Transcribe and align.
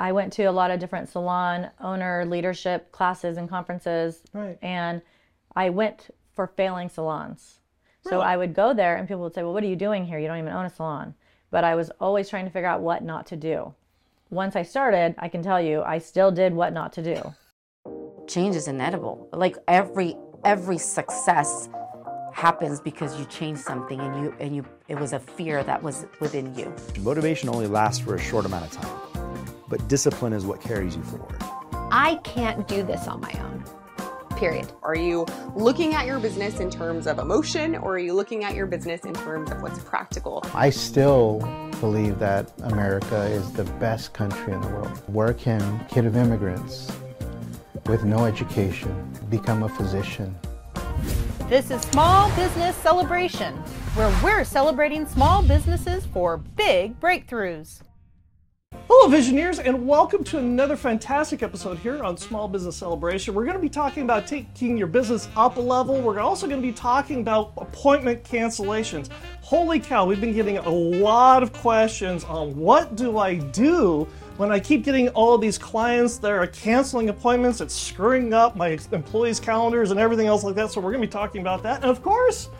I 0.00 0.12
went 0.12 0.32
to 0.34 0.44
a 0.44 0.50
lot 0.50 0.70
of 0.70 0.80
different 0.80 1.08
salon 1.10 1.70
owner 1.80 2.24
leadership 2.24 2.90
classes 2.90 3.36
and 3.36 3.48
conferences. 3.48 4.22
Right. 4.32 4.58
And 4.62 5.02
I 5.54 5.68
went 5.70 6.08
for 6.34 6.46
failing 6.46 6.88
salons. 6.88 7.58
So 8.02 8.12
Really? 8.12 8.24
I 8.24 8.36
would 8.38 8.54
go 8.54 8.72
there 8.72 8.96
and 8.96 9.06
people 9.06 9.22
would 9.24 9.34
say, 9.34 9.42
Well, 9.42 9.52
what 9.52 9.62
are 9.62 9.66
you 9.68 9.76
doing 9.76 10.06
here? 10.06 10.18
You 10.18 10.26
don't 10.26 10.38
even 10.38 10.52
own 10.52 10.64
a 10.64 10.70
salon. 10.70 11.14
But 11.50 11.64
I 11.64 11.74
was 11.74 11.90
always 12.00 12.28
trying 12.30 12.46
to 12.46 12.50
figure 12.50 12.68
out 12.68 12.80
what 12.80 13.04
not 13.04 13.26
to 13.26 13.36
do. 13.36 13.74
Once 14.30 14.56
I 14.56 14.62
started, 14.62 15.14
I 15.18 15.28
can 15.28 15.42
tell 15.42 15.60
you, 15.60 15.82
I 15.82 15.98
still 15.98 16.30
did 16.30 16.54
what 16.54 16.72
not 16.72 16.92
to 16.94 17.02
do. 17.02 17.34
change 18.26 18.56
is 18.56 18.68
inevitable. 18.68 19.28
Like 19.32 19.56
every 19.68 20.16
every 20.44 20.78
success 20.78 21.68
happens 22.32 22.80
because 22.80 23.18
you 23.18 23.26
changed 23.26 23.60
something 23.60 24.00
and 24.00 24.24
you 24.24 24.34
and 24.40 24.56
you 24.56 24.64
it 24.88 24.98
was 24.98 25.12
a 25.12 25.18
fear 25.20 25.62
that 25.64 25.82
was 25.82 26.06
within 26.20 26.54
you. 26.54 26.72
Motivation 27.00 27.48
only 27.50 27.66
lasts 27.66 28.02
for 28.02 28.14
a 28.14 28.18
short 28.20 28.46
amount 28.46 28.64
of 28.64 28.70
time, 28.80 28.96
but 29.70 29.88
discipline 29.88 30.34
is 30.34 30.44
what 30.44 30.60
carries 30.60 30.96
you 30.96 31.02
forward. 31.04 31.42
I 31.92 32.16
can't 32.24 32.68
do 32.68 32.82
this 32.82 33.06
on 33.08 33.20
my 33.20 33.32
own. 33.40 33.64
Period. 34.36 34.72
Are 34.82 34.96
you 34.96 35.26
looking 35.54 35.94
at 35.94 36.06
your 36.06 36.18
business 36.18 36.60
in 36.60 36.70
terms 36.70 37.06
of 37.06 37.18
emotion 37.18 37.76
or 37.76 37.94
are 37.94 37.98
you 37.98 38.12
looking 38.12 38.42
at 38.44 38.54
your 38.54 38.66
business 38.66 39.02
in 39.02 39.14
terms 39.14 39.50
of 39.50 39.62
what's 39.62 39.78
practical? 39.78 40.42
I 40.54 40.70
still 40.70 41.38
believe 41.80 42.18
that 42.18 42.50
America 42.64 43.22
is 43.24 43.52
the 43.52 43.64
best 43.64 44.12
country 44.12 44.52
in 44.52 44.60
the 44.60 44.68
world. 44.68 45.02
Where 45.06 45.32
can 45.32 45.86
kid 45.88 46.04
of 46.04 46.16
immigrants 46.16 46.90
with 47.86 48.04
no 48.04 48.24
education 48.24 49.18
become 49.28 49.62
a 49.62 49.68
physician? 49.68 50.34
This 51.48 51.70
is 51.70 51.82
Small 51.82 52.34
Business 52.36 52.76
Celebration, 52.76 53.54
where 53.94 54.12
we're 54.22 54.44
celebrating 54.44 55.06
small 55.06 55.42
businesses 55.42 56.06
for 56.06 56.38
big 56.38 56.98
breakthroughs. 56.98 57.82
Hello, 58.72 59.16
Visioneers, 59.16 59.58
and 59.64 59.88
welcome 59.88 60.22
to 60.24 60.38
another 60.38 60.76
fantastic 60.76 61.42
episode 61.42 61.78
here 61.78 62.04
on 62.04 62.16
Small 62.16 62.46
Business 62.46 62.76
Celebration. 62.76 63.34
We're 63.34 63.44
going 63.44 63.56
to 63.56 63.60
be 63.60 63.68
talking 63.68 64.02
about 64.02 64.26
taking 64.26 64.76
your 64.76 64.86
business 64.86 65.28
up 65.36 65.56
a 65.56 65.60
level. 65.60 66.00
We're 66.00 66.20
also 66.20 66.46
going 66.46 66.60
to 66.60 66.66
be 66.68 66.72
talking 66.72 67.20
about 67.20 67.52
appointment 67.56 68.22
cancellations. 68.22 69.08
Holy 69.40 69.80
cow, 69.80 70.04
we've 70.04 70.20
been 70.20 70.34
getting 70.34 70.58
a 70.58 70.68
lot 70.68 71.42
of 71.42 71.52
questions 71.52 72.24
on 72.24 72.54
what 72.54 72.94
do 72.94 73.18
I 73.18 73.36
do 73.36 74.06
when 74.36 74.52
I 74.52 74.60
keep 74.60 74.84
getting 74.84 75.08
all 75.10 75.38
these 75.38 75.56
clients 75.56 76.18
that 76.18 76.30
are 76.30 76.46
canceling 76.46 77.08
appointments. 77.08 77.60
It's 77.60 77.74
screwing 77.74 78.34
up 78.34 78.54
my 78.54 78.78
employees' 78.92 79.40
calendars 79.40 79.90
and 79.92 79.98
everything 79.98 80.26
else 80.26 80.44
like 80.44 80.54
that. 80.56 80.70
So, 80.70 80.80
we're 80.80 80.92
going 80.92 81.02
to 81.02 81.08
be 81.08 81.12
talking 81.12 81.40
about 81.40 81.62
that. 81.62 81.82
And 81.82 81.90
of 81.90 82.02
course, 82.02 82.50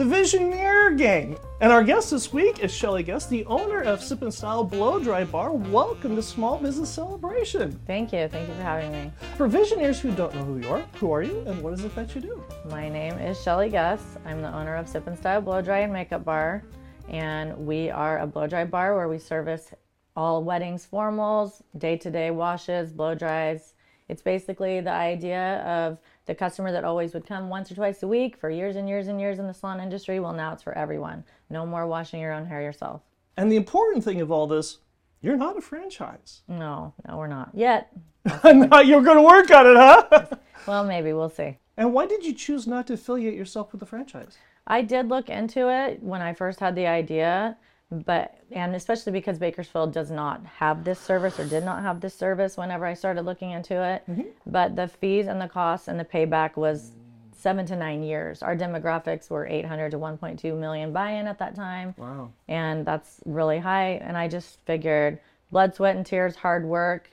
the 0.00 0.06
Visioneer 0.06 0.96
Gang. 0.96 1.36
And 1.60 1.70
our 1.70 1.84
guest 1.84 2.10
this 2.10 2.32
week 2.32 2.60
is 2.60 2.72
Shelly 2.72 3.02
Guess, 3.02 3.26
the 3.26 3.44
owner 3.44 3.82
of 3.82 4.02
Sip 4.02 4.22
and 4.22 4.32
Style 4.32 4.64
Blow 4.64 4.98
Dry 4.98 5.24
Bar. 5.24 5.52
Welcome 5.52 6.16
to 6.16 6.22
Small 6.22 6.56
Business 6.56 6.88
Celebration. 6.88 7.78
Thank 7.86 8.10
you. 8.10 8.26
Thank 8.26 8.48
you 8.48 8.54
for 8.54 8.62
having 8.62 8.92
me. 8.92 9.12
For 9.36 9.46
Visioneers 9.46 9.98
who 9.98 10.10
don't 10.12 10.34
know 10.34 10.42
who 10.42 10.56
you 10.56 10.68
are, 10.70 10.80
who 10.94 11.12
are 11.12 11.22
you 11.22 11.40
and 11.40 11.62
what 11.62 11.74
is 11.74 11.84
it 11.84 11.94
that 11.96 12.14
you 12.14 12.22
do? 12.22 12.42
My 12.70 12.88
name 12.88 13.12
is 13.18 13.42
Shelly 13.42 13.68
Guess. 13.68 14.00
I'm 14.24 14.40
the 14.40 14.50
owner 14.50 14.74
of 14.74 14.88
Sip 14.88 15.06
and 15.06 15.18
Style 15.18 15.42
Blow 15.42 15.60
Dry 15.60 15.80
and 15.80 15.92
Makeup 15.92 16.24
Bar. 16.24 16.64
And 17.10 17.54
we 17.66 17.90
are 17.90 18.20
a 18.20 18.26
blow 18.26 18.46
dry 18.46 18.64
bar 18.64 18.96
where 18.96 19.06
we 19.06 19.18
service 19.18 19.74
all 20.16 20.42
weddings, 20.42 20.88
formals, 20.90 21.60
day 21.76 21.98
to 21.98 22.10
day 22.10 22.30
washes, 22.30 22.90
blow 22.90 23.14
dries. 23.14 23.74
It's 24.08 24.22
basically 24.22 24.80
the 24.80 24.92
idea 24.92 25.58
of 25.58 25.98
the 26.30 26.34
customer 26.36 26.70
that 26.70 26.84
always 26.84 27.12
would 27.12 27.26
come 27.26 27.48
once 27.48 27.72
or 27.72 27.74
twice 27.74 28.04
a 28.04 28.06
week 28.06 28.36
for 28.36 28.50
years 28.50 28.76
and 28.76 28.88
years 28.88 29.08
and 29.08 29.20
years 29.20 29.40
in 29.40 29.48
the 29.48 29.52
salon 29.52 29.80
industry. 29.80 30.20
Well, 30.20 30.32
now 30.32 30.52
it's 30.52 30.62
for 30.62 30.72
everyone. 30.78 31.24
No 31.50 31.66
more 31.66 31.88
washing 31.88 32.20
your 32.20 32.32
own 32.32 32.46
hair 32.46 32.62
yourself. 32.62 33.02
And 33.36 33.50
the 33.50 33.56
important 33.56 34.04
thing 34.04 34.20
of 34.20 34.30
all 34.30 34.46
this, 34.46 34.78
you're 35.22 35.36
not 35.36 35.58
a 35.58 35.60
franchise. 35.60 36.42
No, 36.46 36.94
no, 37.08 37.16
we're 37.16 37.26
not 37.26 37.50
yet. 37.52 37.90
Now 38.44 38.78
you're 38.80 39.02
going 39.02 39.16
to 39.16 39.22
work 39.24 39.50
on 39.50 39.66
it, 39.66 39.76
huh? 39.76 40.26
Well, 40.68 40.84
maybe 40.84 41.12
we'll 41.12 41.30
see. 41.30 41.56
and 41.76 41.92
why 41.92 42.06
did 42.06 42.24
you 42.24 42.32
choose 42.32 42.64
not 42.64 42.86
to 42.86 42.92
affiliate 42.92 43.34
yourself 43.34 43.72
with 43.72 43.82
a 43.82 43.86
franchise? 43.86 44.38
I 44.68 44.82
did 44.82 45.08
look 45.08 45.28
into 45.28 45.68
it 45.68 46.00
when 46.00 46.20
I 46.22 46.32
first 46.34 46.60
had 46.60 46.76
the 46.76 46.86
idea, 46.86 47.56
but 47.90 48.36
and 48.52 48.74
especially 48.74 49.12
because 49.12 49.38
Bakersfield 49.38 49.92
does 49.92 50.10
not 50.10 50.44
have 50.58 50.84
this 50.84 50.98
service 51.00 51.38
or 51.38 51.44
did 51.44 51.64
not 51.64 51.82
have 51.82 52.00
this 52.00 52.14
service 52.14 52.56
whenever 52.56 52.86
I 52.86 52.94
started 52.94 53.22
looking 53.22 53.50
into 53.50 53.82
it. 53.82 54.02
Mm-hmm. 54.08 54.28
But 54.46 54.76
the 54.76 54.88
fees 54.88 55.26
and 55.26 55.40
the 55.40 55.48
costs 55.48 55.88
and 55.88 55.98
the 55.98 56.04
payback 56.04 56.56
was 56.56 56.92
seven 57.32 57.64
to 57.66 57.76
nine 57.76 58.02
years. 58.02 58.42
Our 58.42 58.56
demographics 58.56 59.30
were 59.30 59.46
800 59.46 59.90
to 59.92 59.98
1.2 59.98 60.58
million 60.58 60.92
buy-in 60.92 61.26
at 61.26 61.38
that 61.38 61.54
time, 61.54 61.94
Wow. 61.96 62.30
and 62.48 62.84
that's 62.84 63.20
really 63.24 63.58
high. 63.58 63.92
And 64.02 64.16
I 64.16 64.28
just 64.28 64.60
figured 64.66 65.18
blood, 65.50 65.74
sweat, 65.74 65.96
and 65.96 66.04
tears, 66.04 66.36
hard 66.36 66.64
work, 66.64 67.08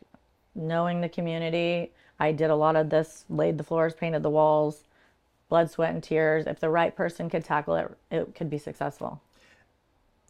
knowing 0.53 1.01
the 1.01 1.09
community. 1.09 1.91
I 2.19 2.31
did 2.33 2.49
a 2.49 2.55
lot 2.55 2.75
of 2.75 2.89
this, 2.89 3.25
laid 3.29 3.57
the 3.57 3.63
floors, 3.63 3.93
painted 3.93 4.21
the 4.23 4.29
walls, 4.29 4.83
blood, 5.49 5.71
sweat, 5.71 5.93
and 5.93 6.03
tears. 6.03 6.45
If 6.45 6.59
the 6.59 6.69
right 6.69 6.93
person 6.95 7.29
could 7.29 7.45
tackle 7.45 7.75
it, 7.75 7.97
it 8.11 8.35
could 8.35 8.49
be 8.49 8.57
successful. 8.57 9.21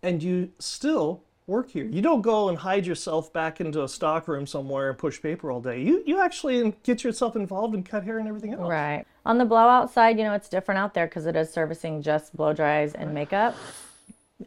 And 0.03 0.22
you 0.22 0.52
still 0.59 1.24
work 1.47 1.72
here. 1.72 1.85
You 1.85 2.02
don't 2.02 2.22
go 2.22 2.50
and 2.50 2.58
hide 2.58 2.85
yourself 2.85 3.31
back 3.31 3.62
into 3.62 3.84
a 3.84 3.88
stock 3.88 4.28
room 4.28 4.46
somewhere 4.46 4.90
and 4.90 4.97
push 4.97 5.22
paper 5.22 5.50
all 5.50 5.62
day. 5.62 5.81
You 5.81 6.03
you 6.06 6.22
actually 6.22 6.75
get 6.84 7.03
yourself 7.03 7.35
involved 7.35 7.74
and 7.74 7.85
cut 7.85 8.03
hair 8.03 8.19
and 8.19 8.28
everything 8.28 8.53
else. 8.53 8.69
Right. 8.69 9.06
On 9.25 9.38
the 9.38 9.46
blowout 9.46 9.91
side, 9.91 10.18
you 10.18 10.25
know, 10.25 10.34
it's 10.34 10.50
different 10.50 10.78
out 10.78 10.94
there 10.94 11.07
because 11.07 11.25
it 11.25 11.36
is 11.36 11.52
servicing 11.52 12.02
just 12.02 12.36
blow 12.36 12.53
dries 12.53 12.94
and 12.94 13.13
makeup, 13.13 13.56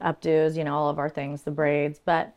updos, 0.01 0.57
you 0.57 0.65
know, 0.65 0.75
all 0.75 0.89
of 0.89 0.99
our 0.99 1.09
things, 1.09 1.43
the 1.43 1.51
braids. 1.51 1.99
But 2.05 2.35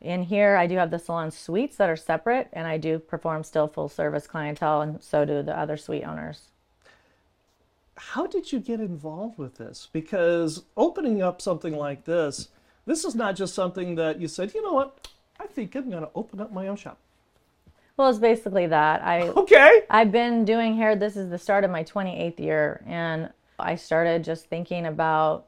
in 0.00 0.22
here, 0.22 0.56
I 0.56 0.66
do 0.66 0.76
have 0.76 0.90
the 0.90 0.98
salon 0.98 1.30
suites 1.30 1.76
that 1.76 1.90
are 1.90 1.96
separate, 1.96 2.48
and 2.52 2.66
I 2.66 2.78
do 2.78 2.98
perform 2.98 3.44
still 3.44 3.68
full 3.68 3.88
service 3.88 4.26
clientele, 4.26 4.80
and 4.80 5.02
so 5.02 5.24
do 5.24 5.42
the 5.42 5.56
other 5.56 5.76
suite 5.76 6.04
owners. 6.04 6.48
How 8.00 8.26
did 8.26 8.50
you 8.50 8.60
get 8.60 8.80
involved 8.80 9.38
with 9.38 9.56
this? 9.56 9.88
Because 9.92 10.64
opening 10.76 11.20
up 11.22 11.42
something 11.42 11.76
like 11.76 12.04
this, 12.04 12.48
this 12.86 13.04
is 13.04 13.14
not 13.14 13.36
just 13.36 13.54
something 13.54 13.94
that 13.96 14.20
you 14.20 14.26
said, 14.26 14.54
you 14.54 14.62
know 14.62 14.72
what, 14.72 15.08
I 15.38 15.46
think 15.46 15.74
I'm 15.74 15.90
going 15.90 16.02
to 16.02 16.10
open 16.14 16.40
up 16.40 16.52
my 16.52 16.66
own 16.66 16.76
shop. 16.76 16.98
Well, 17.96 18.08
it's 18.08 18.18
basically 18.18 18.66
that. 18.68 19.02
I 19.04 19.28
Okay. 19.28 19.82
I've 19.90 20.10
been 20.10 20.46
doing 20.46 20.76
hair. 20.76 20.96
This 20.96 21.16
is 21.16 21.28
the 21.28 21.36
start 21.36 21.64
of 21.64 21.70
my 21.70 21.84
28th 21.84 22.40
year, 22.40 22.82
and 22.86 23.30
I 23.58 23.76
started 23.76 24.24
just 24.24 24.46
thinking 24.46 24.86
about 24.86 25.46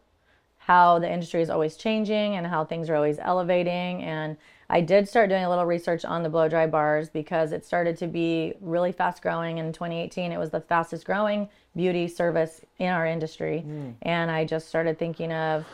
how 0.58 0.98
the 0.98 1.10
industry 1.10 1.40
is 1.40 1.48
always 1.48 1.76
changing 1.76 2.36
and 2.36 2.46
how 2.46 2.64
things 2.66 2.90
are 2.90 2.94
always 2.94 3.18
elevating. 3.18 4.02
And 4.02 4.36
I 4.70 4.80
did 4.80 5.08
start 5.08 5.28
doing 5.28 5.44
a 5.44 5.48
little 5.48 5.66
research 5.66 6.04
on 6.04 6.22
the 6.22 6.28
blow 6.28 6.48
dry 6.48 6.66
bars 6.66 7.10
because 7.10 7.52
it 7.52 7.64
started 7.64 7.96
to 7.98 8.06
be 8.06 8.54
really 8.60 8.92
fast 8.92 9.22
growing. 9.22 9.58
In 9.58 9.72
2018, 9.72 10.32
it 10.32 10.38
was 10.38 10.50
the 10.50 10.60
fastest 10.60 11.04
growing 11.04 11.48
beauty 11.76 12.08
service 12.08 12.60
in 12.78 12.88
our 12.88 13.06
industry. 13.06 13.60
Hmm. 13.60 13.90
And 14.02 14.30
I 14.30 14.44
just 14.44 14.68
started 14.68 14.98
thinking 14.98 15.32
of 15.32 15.66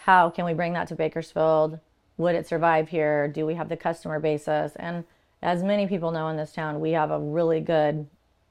how 0.00 0.30
can 0.30 0.44
we 0.44 0.54
bring 0.54 0.72
that 0.74 0.88
to 0.88 0.94
Bakersfield? 0.94 1.78
Would 2.18 2.34
it 2.34 2.46
survive 2.46 2.88
here? 2.88 3.28
Do 3.28 3.46
we 3.46 3.54
have 3.54 3.68
the 3.68 3.76
customer 3.76 4.20
basis? 4.20 4.72
And 4.76 5.04
as 5.42 5.62
many 5.62 5.86
people 5.86 6.10
know 6.10 6.28
in 6.28 6.36
this 6.36 6.52
town, 6.52 6.80
we 6.80 6.92
have 6.92 7.10
a 7.10 7.18
really 7.18 7.60
good 7.60 8.06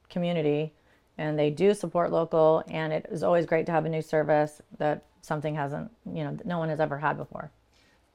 community 0.08 0.72
and 1.18 1.38
they 1.38 1.50
do 1.50 1.74
support 1.74 2.10
local 2.10 2.62
and 2.68 2.92
it 2.92 3.06
is 3.10 3.22
always 3.22 3.46
great 3.46 3.66
to 3.66 3.72
have 3.72 3.84
a 3.84 3.88
new 3.88 4.02
service 4.02 4.60
that 4.78 5.04
something 5.22 5.54
hasn't 5.54 5.90
you 6.06 6.24
know 6.24 6.36
no 6.44 6.58
one 6.58 6.68
has 6.68 6.80
ever 6.80 6.98
had 6.98 7.16
before 7.16 7.50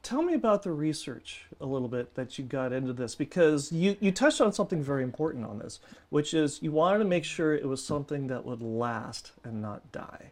Tell 0.04 0.22
me 0.22 0.34
about 0.34 0.64
the 0.64 0.72
research 0.72 1.46
a 1.60 1.66
little 1.66 1.90
bit 1.90 2.16
that 2.16 2.38
you 2.38 2.46
got 2.46 2.72
into 2.72 2.94
this 2.94 3.14
because 3.14 3.72
you, 3.72 3.98
you 4.00 4.12
touched 4.12 4.40
on 4.40 4.54
something 4.54 4.82
very 4.82 5.04
important 5.04 5.46
on 5.46 5.60
this, 5.60 5.80
which 6.10 6.34
is 6.34 6.62
you 6.62 6.72
wanted 6.72 7.00
to 7.00 7.06
make 7.06 7.26
sure 7.26 7.54
it 7.54 7.68
was 7.68 7.84
something 7.84 8.28
that 8.28 8.46
would 8.46 8.62
last 8.62 9.34
and 9.44 9.62
not 9.62 9.92
die. 9.92 10.32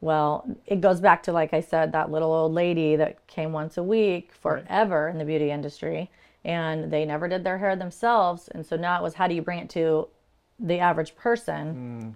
well 0.00 0.46
it 0.66 0.80
goes 0.80 1.00
back 1.00 1.22
to 1.22 1.32
like 1.32 1.54
i 1.54 1.60
said 1.60 1.92
that 1.92 2.10
little 2.10 2.32
old 2.32 2.52
lady 2.52 2.96
that 2.96 3.24
came 3.26 3.52
once 3.52 3.76
a 3.78 3.82
week 3.82 4.32
forever 4.32 5.08
in 5.08 5.16
the 5.18 5.24
beauty 5.24 5.50
industry 5.50 6.10
and 6.44 6.90
they 6.90 7.04
never 7.04 7.28
did 7.28 7.44
their 7.44 7.58
hair 7.58 7.76
themselves 7.76 8.48
and 8.48 8.66
so 8.66 8.76
now 8.76 8.98
it 8.98 9.02
was 9.02 9.14
how 9.14 9.26
do 9.26 9.34
you 9.34 9.42
bring 9.42 9.60
it 9.60 9.70
to 9.70 10.06
the 10.58 10.78
average 10.78 11.14
person 11.16 11.74
hmm. 11.74 12.10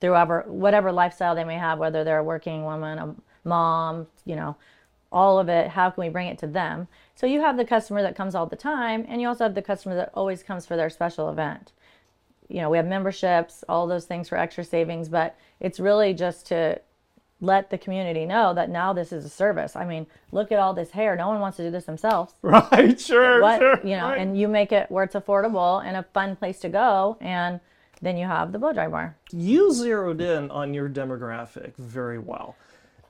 through 0.00 0.12
whatever, 0.12 0.44
whatever 0.46 0.92
lifestyle 0.92 1.34
they 1.34 1.44
may 1.44 1.58
have 1.58 1.78
whether 1.78 2.04
they're 2.04 2.18
a 2.18 2.24
working 2.24 2.64
woman 2.64 2.98
a 2.98 3.14
mom 3.44 4.06
you 4.24 4.36
know 4.36 4.56
all 5.12 5.38
of 5.38 5.48
it 5.48 5.68
how 5.68 5.90
can 5.90 6.02
we 6.02 6.08
bring 6.08 6.26
it 6.26 6.38
to 6.38 6.46
them 6.46 6.88
so 7.14 7.26
you 7.26 7.40
have 7.40 7.56
the 7.56 7.64
customer 7.64 8.02
that 8.02 8.16
comes 8.16 8.34
all 8.34 8.46
the 8.46 8.56
time 8.56 9.04
and 9.08 9.20
you 9.20 9.28
also 9.28 9.44
have 9.44 9.54
the 9.54 9.62
customer 9.62 9.94
that 9.94 10.10
always 10.14 10.42
comes 10.42 10.66
for 10.66 10.76
their 10.76 10.90
special 10.90 11.28
event 11.28 11.72
you 12.48 12.60
know 12.60 12.70
we 12.70 12.76
have 12.76 12.86
memberships 12.86 13.62
all 13.68 13.86
those 13.86 14.04
things 14.04 14.28
for 14.28 14.36
extra 14.36 14.64
savings 14.64 15.08
but 15.08 15.36
it's 15.60 15.78
really 15.78 16.12
just 16.14 16.46
to 16.46 16.80
let 17.40 17.70
the 17.70 17.78
community 17.78 18.24
know 18.24 18.54
that 18.54 18.70
now 18.70 18.92
this 18.92 19.12
is 19.12 19.24
a 19.24 19.28
service 19.28 19.76
i 19.76 19.84
mean 19.84 20.06
look 20.30 20.50
at 20.50 20.58
all 20.58 20.72
this 20.72 20.90
hair 20.90 21.16
no 21.16 21.28
one 21.28 21.40
wants 21.40 21.56
to 21.56 21.62
do 21.62 21.70
this 21.70 21.84
themselves 21.84 22.34
Right, 22.42 22.98
sure, 23.00 23.42
what 23.42 23.58
sure. 23.58 23.80
you 23.84 23.96
know 23.96 24.08
right. 24.08 24.18
and 24.18 24.38
you 24.38 24.48
make 24.48 24.72
it 24.72 24.90
where 24.90 25.04
it's 25.04 25.14
affordable 25.14 25.84
and 25.84 25.96
a 25.96 26.04
fun 26.14 26.36
place 26.36 26.58
to 26.60 26.68
go 26.68 27.16
and 27.20 27.60
then 28.00 28.16
you 28.16 28.26
have 28.26 28.52
the 28.52 28.58
blow 28.58 28.72
dry 28.72 28.88
bar 28.88 29.16
you 29.32 29.72
zeroed 29.72 30.20
in 30.20 30.50
on 30.50 30.74
your 30.74 30.88
demographic 30.88 31.76
very 31.76 32.18
well. 32.18 32.56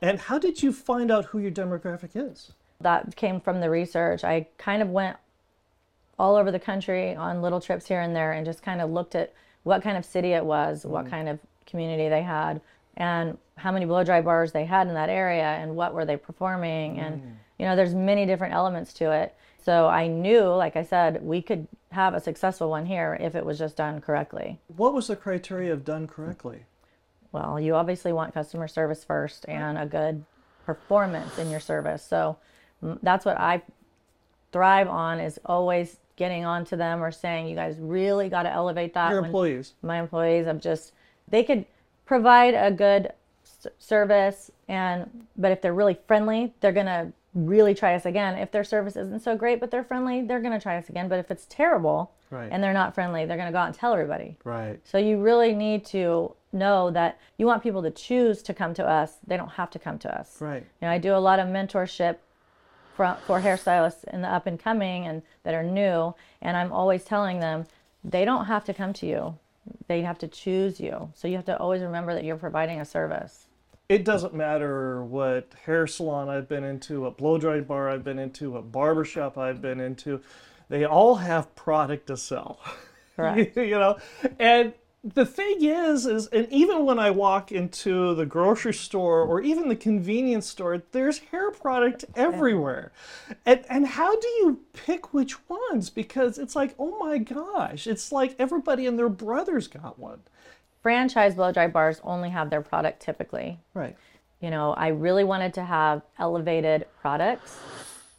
And 0.03 0.19
how 0.19 0.39
did 0.39 0.63
you 0.63 0.73
find 0.73 1.11
out 1.11 1.27
who 1.27 1.39
your 1.39 1.53
demographic 1.53 2.11
is? 2.15 2.53
that 2.81 3.15
came 3.15 3.41
from 3.41 3.61
the 3.61 3.71
research 3.71 4.25
i 4.25 4.45
kind 4.59 4.83
of 4.83 4.89
went 4.89 5.17
all 6.19 6.37
over 6.37 6.51
the 6.51 6.59
country 6.59 7.15
on 7.17 7.43
little 7.43 7.61
trips 7.61 7.87
here 7.87 8.01
and 8.01 8.15
there 8.15 8.33
and 8.33 8.47
just 8.47 8.63
kind 8.63 8.81
of 8.81 8.91
looked 8.91 9.15
at 9.15 9.33
what 9.65 9.83
kind 9.83 9.97
of 9.97 10.05
city 10.05 10.33
it 10.33 10.45
was, 10.45 10.85
what 10.85 11.07
mm. 11.07 11.11
kind 11.11 11.29
of 11.29 11.39
community 11.67 12.09
they 12.09 12.23
had, 12.23 12.61
and 12.97 13.37
how 13.57 13.73
many 13.73 13.85
blow 13.87 14.05
dry 14.05 14.21
bars 14.21 14.53
they 14.53 14.65
had 14.65 14.87
in 14.89 14.95
that 14.95 15.09
area 15.09 15.45
and 15.45 15.75
what 15.75 15.95
were 15.95 16.05
they 16.05 16.17
performing. 16.17 16.99
And, 16.99 17.21
mm. 17.21 17.33
you 17.59 17.67
know, 17.67 17.77
there's 17.77 17.95
many 17.95 18.27
different 18.27 18.55
elements 18.55 18.93
to 18.95 19.11
it. 19.11 19.35
So 19.65 19.89
I 19.89 20.09
knew, 20.09 20.43
like 20.43 20.77
I 20.77 20.83
said, 20.83 21.23
we 21.23 21.41
could 21.41 21.67
have 21.93 22.15
a 22.15 22.21
successful 22.21 22.69
one 22.71 22.87
here 22.87 23.17
if 23.21 23.35
it 23.35 23.45
was 23.45 23.59
just 23.59 23.77
done 23.77 24.01
correctly. 24.01 24.59
What 24.77 24.95
was 24.95 25.07
the 25.07 25.17
criteria 25.17 25.73
of 25.73 25.85
done 25.85 26.07
correctly? 26.07 26.65
Well, 27.33 27.59
you 27.59 27.75
obviously 27.75 28.13
want 28.13 28.35
customer 28.35 28.69
service 28.69 29.03
first 29.05 29.45
and 29.49 29.79
a 29.79 29.87
good 29.87 30.25
performance 30.67 31.39
in 31.39 31.51
your 31.51 31.61
service. 31.61 32.05
So 32.05 32.37
that's 33.03 33.25
what 33.25 33.39
I 33.41 33.63
thrive 34.53 34.89
on 34.89 35.19
is 35.19 35.41
always 35.47 35.99
getting 36.17 36.45
on 36.45 36.65
to 36.67 36.77
them 36.77 37.03
or 37.03 37.11
saying, 37.11 37.49
you 37.49 37.55
guys 37.57 37.77
really 37.81 38.29
got 38.29 38.43
to 38.43 38.51
elevate 38.53 38.93
that. 38.95 39.11
Your 39.11 39.25
employees. 39.25 39.73
my 39.83 39.99
employees 39.99 40.47
of 40.47 40.61
just 40.61 40.93
they 41.29 41.43
could 41.43 41.65
provide 42.05 42.53
a 42.55 42.71
good 42.71 43.13
service 43.79 44.51
and 44.69 45.27
but 45.37 45.53
if 45.53 45.61
they're 45.61 45.75
really 45.75 45.97
friendly 46.07 46.53
they're 46.61 46.73
gonna 46.73 47.13
really 47.35 47.75
try 47.75 47.95
us 47.95 48.05
again 48.07 48.37
if 48.39 48.51
their 48.51 48.65
service 48.65 48.97
isn't 48.97 49.21
so 49.23 49.37
great 49.37 49.61
but 49.61 49.71
they're 49.71 49.85
friendly 49.85 50.23
they're 50.23 50.41
gonna 50.41 50.61
try 50.61 50.77
us 50.77 50.89
again 50.89 51.09
but 51.09 51.19
if 51.19 51.31
it's 51.31 51.47
terrible 51.49 52.13
Right. 52.31 52.49
and 52.51 52.63
they're 52.63 52.73
not 52.73 52.95
friendly 52.95 53.25
they're 53.25 53.37
gonna 53.37 53.53
go 53.53 53.59
out 53.59 53.67
and 53.67 53.75
tell 53.75 53.93
everybody 53.93 54.37
Right. 54.45 54.81
so 54.85 54.99
you 54.99 55.19
really 55.21 55.55
need 55.55 55.85
to 55.87 56.35
know 56.53 56.91
that 56.91 57.19
you 57.39 57.47
want 57.47 57.63
people 57.63 57.83
to 57.83 57.91
choose 57.91 58.43
to 58.43 58.53
come 58.55 58.75
to 58.75 58.87
us 58.87 59.17
they 59.27 59.37
don't 59.37 59.53
have 59.53 59.71
to 59.71 59.79
come 59.79 59.99
to 59.99 60.19
us 60.19 60.41
Right. 60.41 60.63
you 60.81 60.87
know, 60.87 60.91
I 60.91 60.99
do 60.99 61.15
a 61.15 61.19
lot 61.19 61.39
of 61.39 61.49
mentorship 61.49 62.17
for, 62.95 63.17
for 63.27 63.41
hairstylists 63.41 64.05
in 64.13 64.23
the 64.23 64.29
up 64.29 64.47
and 64.47 64.59
coming 64.59 65.07
and 65.07 65.23
that 65.45 65.55
are 65.55 65.63
new, 65.63 66.15
and 66.41 66.57
I'm 66.57 66.73
always 66.73 67.05
telling 67.05 67.41
them 67.41 67.67
they 68.05 68.25
don't 68.25 68.47
have 68.47 68.65
to 68.67 68.75
come 68.75 68.93
to 68.95 69.07
you. 69.07 69.39
They 69.87 70.03
have 70.03 70.19
to 70.19 70.29
choose 70.29 70.81
you. 70.81 71.11
So 71.15 71.29
you 71.29 71.37
have 71.37 71.45
to 71.47 71.57
always 71.57 71.83
remember 71.83 72.15
that 72.15 72.25
you're 72.25 72.37
providing 72.37 72.81
a 72.81 72.85
service. 72.85 73.47
It 73.89 74.05
doesn't 74.05 74.35
matter 74.35 75.03
what 75.05 75.53
hair 75.65 75.87
salon 75.87 76.29
I've 76.29 76.49
been 76.49 76.65
into, 76.65 77.03
what 77.03 77.17
blow 77.17 77.39
dry 77.39 77.61
bar 77.61 77.89
I've 77.89 78.05
been 78.05 78.19
into, 78.19 78.51
what 78.53 78.73
barber 78.73 79.05
shop 79.05 79.39
I've 79.39 79.63
been 79.63 79.81
into. 79.81 80.21
They 80.69 80.85
all 80.85 81.17
have 81.17 81.55
product 81.55 82.09
to 82.09 82.17
sell. 82.17 82.61
Right. 83.15 83.55
you 83.57 83.79
know, 83.79 83.99
and 84.39 84.73
the 85.05 85.27
thing 85.27 85.65
is, 85.65 86.07
is 86.07 86.29
and 86.29 86.47
even 86.51 86.85
when 86.85 86.99
I 86.99 87.11
walk 87.11 87.51
into 87.51 88.15
the 88.15 88.25
grocery 88.25 88.75
store 88.75 89.23
or 89.23 89.41
even 89.41 89.69
the 89.69 89.77
convenience 89.77 90.47
store, 90.47 90.83
there's 90.93 91.19
hair 91.19 91.51
product 91.51 92.05
everywhere. 92.15 92.93
And 93.45 93.65
and 93.69 93.87
how 93.87 94.15
do 94.19 94.29
you 94.29 94.61
pick 94.73 95.13
which 95.13 95.49
ones? 95.49 95.91
Because 95.91 96.39
it's 96.39 96.55
like, 96.55 96.75
oh 96.79 96.99
my 96.99 97.19
gosh, 97.19 97.87
it's 97.87 98.13
like 98.13 98.37
everybody 98.39 98.87
and 98.87 98.97
their 98.97 99.09
brothers 99.09 99.67
got 99.67 99.99
one. 99.99 100.21
Franchise 100.83 101.35
blow 101.35 101.51
dry 101.51 101.67
bars 101.67 102.01
only 102.05 102.31
have 102.31 102.51
their 102.51 102.63
product 102.63 103.03
typically. 103.03 103.59
Right. 103.75 103.97
You 104.41 104.51
know, 104.51 104.73
I 104.73 104.89
really 104.89 105.25
wanted 105.25 105.55
to 105.55 105.65
have 105.65 106.03
elevated 106.19 106.87
products 107.01 107.59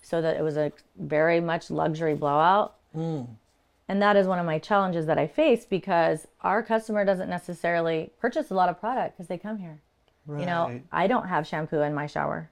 so 0.02 0.22
that 0.22 0.36
it 0.38 0.42
was 0.42 0.58
a 0.58 0.72
very 0.98 1.40
much 1.40 1.72
luxury 1.72 2.16
blowout. 2.16 2.76
Hmm. 2.94 3.24
And 3.88 4.02
that 4.02 4.16
is 4.16 4.28
one 4.28 4.40
of 4.40 4.46
my 4.46 4.60
challenges 4.60 5.06
that 5.08 5.18
I 5.18 5.28
face 5.28 5.66
because 5.66 6.28
our 6.42 6.64
customer 6.64 7.04
doesn't 7.04 7.30
necessarily 7.30 8.12
purchase 8.20 8.50
a 8.50 8.54
lot 8.54 8.70
of 8.70 8.80
product 8.80 9.18
because 9.18 9.28
they 9.28 9.38
come 9.38 9.58
here. 9.58 9.82
You 10.28 10.46
know, 10.46 10.80
I 10.92 11.08
don't 11.08 11.28
have 11.28 11.46
shampoo 11.46 11.82
in 11.82 11.94
my 11.94 12.08
shower. 12.08 12.50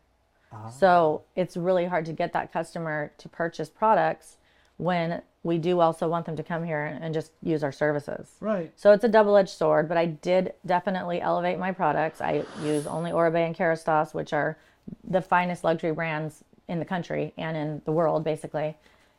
Ah. 0.51 0.69
So 0.69 1.21
it's 1.37 1.55
really 1.55 1.85
hard 1.85 2.05
to 2.05 2.13
get 2.13 2.33
that 2.33 2.51
customer 2.51 3.13
to 3.17 3.29
purchase 3.29 3.69
products 3.69 4.37
when 4.75 5.21
we 5.43 5.57
do 5.57 5.79
also 5.79 6.07
want 6.07 6.25
them 6.25 6.35
to 6.35 6.43
come 6.43 6.63
here 6.65 6.99
and 7.01 7.13
just 7.13 7.31
use 7.41 7.63
our 7.63 7.71
services. 7.71 8.35
Right. 8.41 8.71
So 8.75 8.91
it's 8.91 9.03
a 9.03 9.07
double-edged 9.07 9.49
sword, 9.49 9.87
but 9.87 9.97
I 9.97 10.05
did 10.05 10.53
definitely 10.65 11.21
elevate 11.21 11.57
my 11.57 11.71
products. 11.71 12.19
I 12.19 12.43
use 12.61 12.85
only 12.85 13.11
Oribe 13.11 13.35
and 13.35 13.55
Kerastase, 13.55 14.13
which 14.13 14.33
are 14.33 14.57
the 15.03 15.21
finest 15.21 15.63
luxury 15.63 15.93
brands 15.93 16.43
in 16.67 16.79
the 16.79 16.85
country 16.85 17.33
and 17.37 17.55
in 17.55 17.81
the 17.85 17.91
world, 17.91 18.23
basically. 18.23 18.75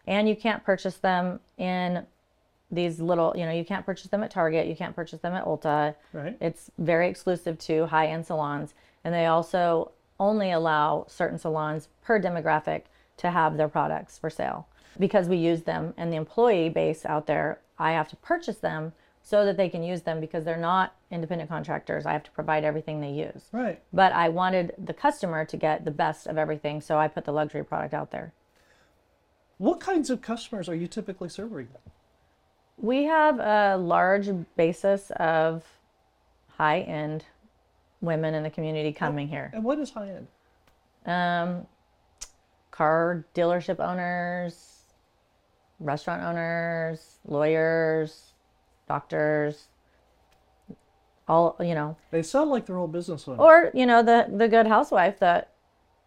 And 0.06 0.28
you 0.28 0.34
can't 0.36 0.64
purchase 0.64 0.96
them 0.96 1.40
in 1.58 2.04
these 2.70 3.00
little, 3.00 3.34
you 3.36 3.44
know, 3.44 3.52
you 3.52 3.64
can't 3.64 3.84
purchase 3.84 4.08
them 4.08 4.22
at 4.22 4.30
Target, 4.30 4.66
you 4.66 4.74
can't 4.74 4.96
purchase 4.96 5.20
them 5.20 5.34
at 5.34 5.44
Ulta. 5.44 5.94
Right. 6.12 6.36
It's 6.40 6.70
very 6.78 7.08
exclusive 7.08 7.58
to 7.60 7.86
high-end 7.86 8.26
salons, 8.26 8.74
and 9.04 9.14
they 9.14 9.26
also 9.26 9.92
only 10.18 10.50
allow 10.52 11.04
certain 11.08 11.38
salons 11.38 11.88
per 12.02 12.20
demographic 12.20 12.82
to 13.18 13.30
have 13.30 13.56
their 13.56 13.68
products 13.68 14.18
for 14.18 14.30
sale 14.30 14.66
because 14.98 15.28
we 15.28 15.36
use 15.36 15.62
them 15.62 15.94
and 15.96 16.12
the 16.12 16.16
employee 16.16 16.68
base 16.68 17.04
out 17.06 17.26
there 17.26 17.58
i 17.78 17.92
have 17.92 18.08
to 18.08 18.16
purchase 18.16 18.58
them 18.58 18.92
so 19.22 19.44
that 19.44 19.56
they 19.56 19.68
can 19.68 19.82
use 19.82 20.02
them 20.02 20.20
because 20.20 20.44
they're 20.44 20.56
not 20.56 20.94
independent 21.10 21.48
contractors 21.48 22.04
i 22.06 22.12
have 22.12 22.22
to 22.22 22.30
provide 22.32 22.62
everything 22.62 23.00
they 23.00 23.10
use 23.10 23.44
Right. 23.52 23.80
but 23.92 24.12
i 24.12 24.28
wanted 24.28 24.74
the 24.78 24.92
customer 24.94 25.44
to 25.46 25.56
get 25.56 25.84
the 25.84 25.90
best 25.90 26.26
of 26.26 26.36
everything 26.38 26.80
so 26.80 26.98
i 26.98 27.08
put 27.08 27.24
the 27.24 27.32
luxury 27.32 27.64
product 27.64 27.94
out 27.94 28.10
there 28.10 28.32
What 29.62 29.78
kinds 29.78 30.10
of 30.10 30.20
customers 30.20 30.68
are 30.68 30.74
you 30.74 30.88
typically 30.88 31.28
serving? 31.28 31.68
we 32.78 33.04
have 33.04 33.38
a 33.38 33.76
large 33.76 34.28
basis 34.56 35.12
of 35.12 35.62
high-end 36.56 37.24
women 38.00 38.34
in 38.34 38.42
the 38.42 38.50
community 38.50 38.92
coming 38.92 39.28
here 39.28 39.52
And 39.54 39.62
what 39.62 39.78
is 39.78 39.90
high 39.90 40.08
end? 40.08 40.26
um, 41.06 41.66
car 42.72 43.24
dealership 43.36 43.78
owners, 43.78 44.80
restaurant 45.78 46.22
owners, 46.24 47.18
lawyers, 47.24 48.32
doctors, 48.88 49.68
all 51.28 51.54
you 51.60 51.76
know, 51.76 51.96
They 52.10 52.24
sound 52.24 52.50
like 52.50 52.66
they're 52.66 52.78
all 52.78 52.88
business 52.88 53.28
owners, 53.28 53.38
or 53.40 53.70
you 53.74 53.86
know 53.86 54.02
the 54.02 54.26
the 54.28 54.48
good 54.48 54.66
housewife 54.66 55.20
that 55.20 55.52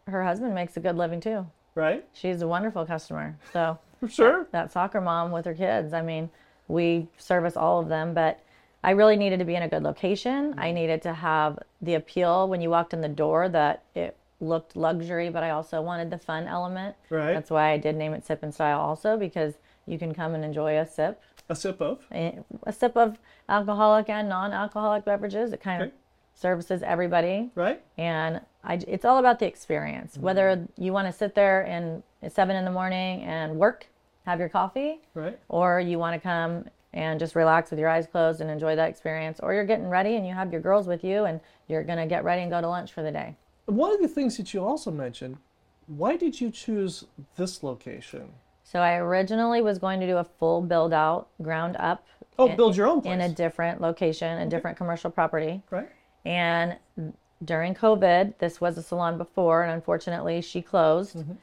her 0.08 0.26
husband 0.26 0.54
makes 0.54 0.76
a 0.76 0.82
good 0.82 0.98
living 0.98 1.22
too. 1.22 1.48
Right? 1.76 2.06
She's 2.14 2.42
a 2.42 2.48
wonderful 2.48 2.86
customer. 2.86 3.38
So 3.54 3.78
Sure. 4.10 4.48
that 4.52 4.72
soccer 4.72 5.02
mom 5.02 5.32
with 5.32 5.46
her 5.46 5.54
kids. 5.54 5.94
I 5.94 6.02
mean, 6.02 6.30
we 6.68 7.08
service 7.18 7.56
all 7.56 7.80
of 7.80 7.88
them, 7.90 8.14
but 8.14 8.40
I 8.84 8.92
really 8.92 9.16
needed 9.18 9.40
to 9.40 9.46
be 9.46 9.56
in 9.56 9.64
a 9.64 9.68
good 9.70 9.84
location. 9.84 10.52
Mm-hmm. 10.52 10.60
I 10.60 10.72
needed 10.72 11.02
to 11.04 11.14
have 11.14 11.60
the 11.82 11.96
appeal 11.96 12.48
when 12.48 12.62
you 12.62 12.70
walked 12.70 12.94
in 12.94 13.02
the 13.02 13.08
door 13.10 13.50
that 13.50 13.84
it 13.96 14.16
looked 14.40 14.76
luxury, 14.76 15.30
but 15.30 15.44
I 15.44 15.52
also 15.52 15.82
wanted 15.82 16.10
the 16.12 16.18
fun 16.18 16.48
element. 16.48 16.96
Right. 17.10 17.34
That's 17.34 17.50
why 17.50 17.72
I 17.72 17.78
did 17.78 17.96
name 17.96 18.14
it 18.14 18.26
Sip 18.26 18.44
and 18.44 18.54
Style 18.54 18.80
also 18.80 19.18
because 19.18 19.56
you 19.88 19.98
can 19.98 20.14
come 20.14 20.36
and 20.36 20.44
enjoy 20.44 20.78
a 20.78 20.86
sip, 20.86 21.22
A 21.50 21.56
sip 21.56 21.80
of. 21.82 22.06
a 22.12 22.40
a 22.64 22.74
sip 22.74 22.96
of 22.98 23.18
alcoholic 23.50 24.10
and 24.10 24.28
non-alcoholic 24.30 25.06
beverages. 25.06 25.54
It 25.54 25.62
kind 25.62 25.82
Okay. 25.84 25.92
of 25.92 25.96
services 26.34 26.84
everybody 26.84 27.50
Right. 27.56 27.82
and 27.98 28.42
I, 28.66 28.76
it's 28.88 29.06
all 29.06 29.18
about 29.20 29.40
the 29.40 29.46
experience. 29.46 30.14
Mm-hmm. 30.14 30.22
Whether 30.24 30.68
you 30.78 30.92
want 30.92 31.08
to 31.08 31.14
sit 31.14 31.36
there 31.36 31.62
and 31.62 32.04
at 32.24 32.34
seven 32.34 32.56
in 32.56 32.66
the 32.66 32.72
morning 32.72 33.22
and 33.24 33.58
work, 33.58 33.88
have 34.26 34.40
your 34.40 34.50
coffee, 34.50 35.00
Right. 35.14 35.38
or 35.50 35.80
you 35.80 36.00
want 36.00 36.16
to 36.16 36.20
come 36.20 36.66
and 36.94 37.20
just 37.20 37.36
relax 37.36 37.70
with 37.70 37.80
your 37.80 37.90
eyes 37.90 38.08
closed 38.08 38.42
and 38.42 38.50
enjoy 38.50 38.76
that 38.76 38.90
experience, 38.90 39.40
or 39.42 39.54
you're 39.54 39.66
getting 39.66 39.88
ready 39.88 40.16
and 40.16 40.26
you 40.26 40.34
have 40.34 40.52
your 40.52 40.62
girls 40.62 40.88
with 40.88 41.04
you 41.04 41.26
and 41.26 41.40
you're 41.68 41.84
gonna 41.84 42.08
get 42.08 42.24
ready 42.24 42.42
and 42.42 42.50
go 42.50 42.62
to 42.62 42.68
lunch 42.68 42.92
for 42.94 43.04
the 43.04 43.12
day. 43.12 43.36
One 43.66 43.92
of 43.94 44.02
the 44.02 44.08
things 44.08 44.38
that 44.38 44.54
you 44.54 44.64
also 44.66 44.92
mentioned, 44.92 45.38
why 45.88 46.16
did 46.16 46.40
you 46.42 46.50
choose 46.50 47.06
this 47.36 47.62
location? 47.64 48.32
So 48.64 48.80
I 48.80 48.96
originally 48.96 49.62
was 49.62 49.78
going 49.78 50.00
to 50.00 50.08
do 50.08 50.18
a 50.18 50.24
full 50.24 50.62
build 50.62 50.92
out, 50.94 51.28
ground 51.42 51.76
up. 51.78 52.06
Oh, 52.40 52.48
in- 52.48 52.56
build 52.56 52.76
your 52.76 52.88
own 52.88 53.06
in 53.06 53.22
a 53.22 53.30
different 53.30 53.80
location, 53.82 54.40
a 54.40 54.48
different 54.48 54.76
commercial 54.78 55.12
property. 55.12 55.62
Right. 55.70 55.90
And 56.26 56.78
during 57.46 57.76
COVID, 57.76 58.38
this 58.40 58.60
was 58.60 58.78
a 58.78 58.84
salon 58.84 59.18
before, 59.18 59.64
and 59.64 59.72
unfortunately, 59.72 60.42
she 60.42 60.62
closed. 60.62 61.18
Mm-hmm. 61.18 61.34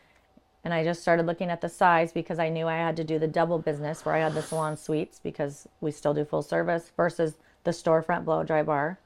And 0.65 0.73
I 0.73 0.85
just 0.85 1.03
started 1.03 1.27
looking 1.27 1.51
at 1.51 1.61
the 1.61 1.69
size 1.69 2.13
because 2.13 2.39
I 2.39 2.49
knew 2.49 2.69
I 2.69 2.77
had 2.77 2.97
to 2.97 3.05
do 3.05 3.19
the 3.19 3.27
double 3.27 3.59
business 3.59 4.05
where 4.05 4.15
I 4.15 4.21
had 4.21 4.35
the 4.35 4.43
salon 4.43 4.77
suites 4.77 5.19
because 5.19 5.67
we 5.81 5.91
still 5.91 6.15
do 6.15 6.25
full 6.25 6.43
service 6.43 6.93
versus 6.97 7.35
the 7.65 7.73
storefront 7.73 8.25
blow 8.25 8.45
dry 8.45 8.63
bar. 8.63 8.99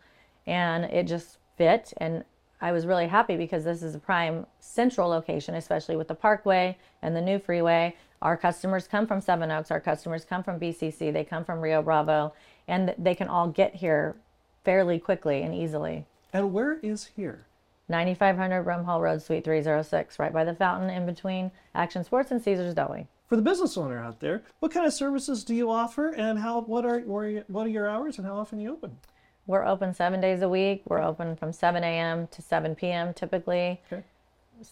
And 0.47 0.85
it 0.85 1.07
just 1.07 1.39
fit. 1.57 1.95
And 1.97 2.25
I 2.61 2.73
was 2.73 2.87
really 2.87 3.07
happy 3.07 3.37
because 3.37 3.65
this 3.65 3.83
is 3.83 3.95
a 3.95 3.99
prime 3.99 4.47
central 4.61 5.09
location, 5.09 5.55
especially 5.55 5.97
with 5.97 6.09
the 6.09 6.15
parkway 6.15 6.77
and 7.03 7.17
the 7.17 7.21
new 7.23 7.39
freeway. 7.39 7.95
Our 8.23 8.37
customers 8.37 8.87
come 8.87 9.07
from 9.07 9.21
Seven 9.21 9.51
Oaks, 9.51 9.71
our 9.71 9.81
customers 9.81 10.25
come 10.25 10.43
from 10.43 10.59
BCC, 10.59 11.13
they 11.13 11.25
come 11.25 11.45
from 11.45 11.61
Rio 11.61 11.83
Bravo, 11.83 12.33
and 12.67 12.95
they 12.99 13.15
can 13.15 13.29
all 13.29 13.49
get 13.49 13.75
here 13.75 14.17
fairly 14.65 14.99
quickly 14.99 15.43
and 15.43 15.55
easily. 15.55 16.07
And 16.37 16.53
where 16.53 16.79
is 16.81 17.07
here? 17.17 17.47
9500 17.89 18.63
Brimhall 18.63 19.01
Road, 19.01 19.23
Suite 19.23 19.43
306, 19.43 20.19
right 20.19 20.35
by 20.35 20.45
the 20.45 20.55
fountain 20.55 20.91
in 20.91 21.07
between 21.07 21.51
Action 21.75 22.05
Sports 22.05 22.31
and 22.31 22.43
Caesar's 22.43 22.75
Deli. 22.75 23.07
For 23.27 23.37
the 23.37 23.43
business 23.43 23.79
owner 23.79 23.99
out 23.99 24.21
there, 24.21 24.43
what 24.59 24.71
kind 24.71 24.85
of 24.85 24.93
services 24.93 25.45
do 25.45 25.55
you 25.55 25.71
offer, 25.71 26.11
and 26.11 26.39
how? 26.39 26.61
What 26.61 26.85
are 26.85 27.01
what 27.01 27.67
are 27.67 27.71
your 27.71 27.89
hours, 27.89 28.19
and 28.19 28.27
how 28.27 28.37
often 28.37 28.61
you 28.61 28.71
open? 28.71 28.99
We're 29.47 29.65
open 29.65 29.95
seven 29.95 30.21
days 30.21 30.43
a 30.43 30.49
week. 30.49 30.83
We're 30.87 31.03
open 31.03 31.37
from 31.37 31.55
7 31.55 31.83
a.m. 31.83 32.27
to 32.27 32.43
7 32.43 32.75
p.m. 32.75 33.15
typically. 33.15 33.81
Okay. 33.91 34.03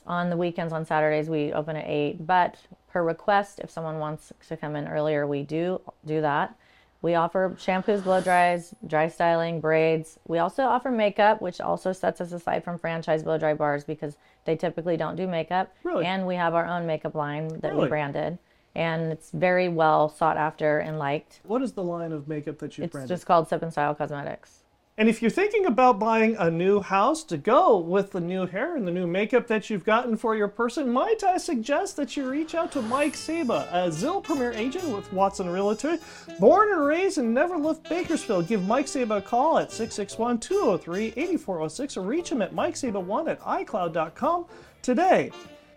on 0.07 0.29
the 0.29 0.37
weekends, 0.37 0.75
on 0.75 0.85
Saturdays, 0.85 1.31
we 1.31 1.51
open 1.55 1.77
at 1.77 1.87
8. 1.87 2.27
But 2.27 2.59
per 2.93 3.03
request, 3.03 3.61
if 3.61 3.71
someone 3.71 3.99
wants 4.01 4.35
to 4.49 4.57
come 4.59 4.77
in 4.77 4.87
earlier, 4.87 5.27
we 5.27 5.45
do 5.45 5.81
do 6.05 6.21
that. 6.21 6.59
We 7.05 7.17
offer 7.17 7.55
shampoos, 7.59 8.03
blow 8.03 8.23
dries, 8.23 8.75
dry 8.87 9.09
styling, 9.09 9.61
braids. 9.61 10.19
We 10.27 10.39
also 10.39 10.63
offer 10.63 10.91
makeup, 10.91 11.43
which 11.43 11.61
also 11.61 11.93
sets 11.93 12.19
us 12.23 12.33
aside 12.33 12.65
from 12.65 12.79
franchise 12.79 13.23
blow 13.23 13.37
dry 13.37 13.53
bars 13.53 13.85
because 13.85 14.17
they 14.47 14.57
typically 14.57 14.97
don't 14.97 15.15
do 15.15 15.27
makeup. 15.29 15.71
Really? 15.83 16.07
And 16.07 16.27
we 16.27 16.37
have 16.37 16.55
our 16.55 16.65
own 16.65 16.87
makeup 16.87 17.15
line 17.15 17.49
that 17.61 17.73
Really? 17.73 17.83
we 17.83 17.89
branded. 17.89 18.39
And 18.75 19.13
it's 19.13 19.31
very 19.33 19.69
well 19.69 20.09
sought 20.09 20.39
after 20.39 20.79
and 20.79 20.99
liked. 20.99 21.41
What 21.45 21.61
is 21.61 21.75
the 21.75 21.83
line 21.83 22.11
of 22.11 22.27
makeup 22.27 22.59
that 22.61 22.79
you've 22.79 22.87
It's 22.87 22.93
branded? 22.93 23.11
just 23.15 23.27
called 23.27 23.49
Sip 23.49 23.61
and 23.61 23.71
Style 23.71 23.95
Cosmetics. 23.95 24.61
And 24.97 25.09
if 25.09 25.21
you're 25.21 25.31
thinking 25.31 25.67
about 25.67 25.99
buying 25.99 26.37
a 26.37 26.49
new 26.49 26.81
house 26.81 27.25
to 27.25 27.37
go 27.37 27.79
with 27.79 28.13
the 28.13 28.21
new 28.21 28.47
hair 28.47 28.77
and 28.77 28.87
the 28.87 28.93
new 28.93 29.09
makeup 29.09 29.49
that 29.49 29.69
you've 29.69 29.85
gotten 29.85 30.17
for 30.17 30.37
your 30.37 30.47
person, 30.47 30.89
might 30.89 31.25
I 31.25 31.37
suggest 31.37 31.97
that 31.97 32.17
you 32.17 32.31
reach 32.31 32.55
out 32.55 32.71
to 32.73 32.83
Mike 32.83 33.17
Saba, 33.17 33.69
a 33.73 33.89
Zillow 33.89 34.23
Premier 34.23 34.53
agent 34.53 34.89
with 34.89 35.13
Watson 35.13 35.51
Realty. 35.51 35.99
Born 36.39 36.71
and 36.71 36.87
raised 36.87 37.19
and 37.19 37.35
never 37.35 37.57
left 37.57 37.89
Bakersfield, 37.89 38.47
give 38.47 38.69
Mike 38.69 38.87
Saba 38.87 39.17
a 39.17 39.21
call 39.21 39.59
at 39.59 39.73
661 39.73 40.39
203 40.39 41.07
8406 41.17 41.97
or 41.97 42.03
reach 42.03 42.31
him 42.31 42.41
at 42.41 42.55
mikesaba1 42.55 43.29
at 43.29 43.41
iCloud.com 43.41 44.47
today. 44.81 45.33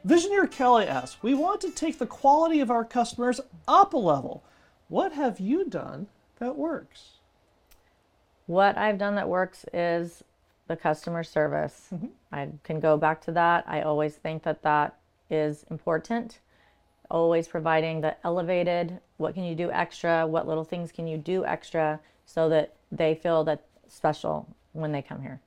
Visioneer 0.06 0.50
Kelly 0.50 0.86
asks, 0.86 1.24
We 1.24 1.34
want 1.34 1.60
to 1.62 1.72
take 1.72 1.98
the 1.98 2.06
quality 2.06 2.60
of 2.60 2.70
our 2.70 2.86
customers 2.86 3.42
up 3.68 3.94
a 3.94 3.98
level. 3.98 4.44
What 4.90 5.14
have 5.14 5.40
you 5.40 5.66
done 5.66 6.06
that 6.38 6.56
works? 6.56 7.17
What 8.48 8.78
I've 8.78 8.98
done 8.98 9.16
that 9.16 9.30
works 9.30 9.66
is 9.74 10.24
the 10.68 10.76
customer 10.76 11.24
service. 11.24 11.88
Mm-hmm. 11.94 12.08
I 12.32 12.50
can 12.64 12.80
go 12.80 12.98
back 12.98 13.22
to 13.22 13.32
that. 13.34 13.66
I 13.68 13.82
always 13.82 14.16
think 14.16 14.44
that 14.44 14.64
that 14.64 14.98
is 15.30 15.66
important. 15.70 16.40
Always 17.12 17.48
providing 17.48 18.02
the 18.02 18.16
elevated, 18.26 19.00
what 19.18 19.34
can 19.34 19.44
you 19.44 19.56
do 19.56 19.72
extra? 19.72 20.26
What 20.26 20.48
little 20.48 20.64
things 20.64 20.92
can 20.92 21.08
you 21.08 21.18
do 21.18 21.46
extra 21.46 22.00
so 22.26 22.50
that 22.50 22.76
they 22.92 23.16
feel 23.16 23.44
that 23.46 23.66
special 23.88 24.48
when 24.74 24.92
they 24.92 25.02
come 25.02 25.22
here? 25.22 25.40